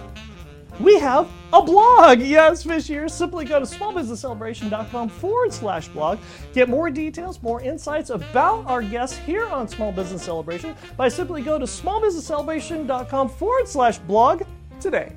We 0.80 0.98
have 0.98 1.30
a 1.54 1.62
blog. 1.62 2.20
Yes, 2.20 2.64
Visioneers. 2.64 3.10
Simply 3.12 3.46
go 3.46 3.58
to 3.58 3.64
smallbusinesscelebration.com 3.64 5.08
forward 5.08 5.52
slash 5.52 5.88
blog. 5.88 6.18
Get 6.52 6.68
more 6.68 6.90
details, 6.90 7.42
more 7.42 7.62
insights 7.62 8.10
about 8.10 8.66
our 8.66 8.82
guests 8.82 9.16
here 9.16 9.46
on 9.46 9.68
Small 9.68 9.90
Business 9.90 10.22
Celebration 10.22 10.76
by 10.96 11.08
simply 11.08 11.40
go 11.40 11.58
to 11.58 11.64
smallbusinesscelebration.com 11.64 13.28
forward 13.30 13.68
slash 13.68 13.98
blog 13.98 14.42
today. 14.78 15.16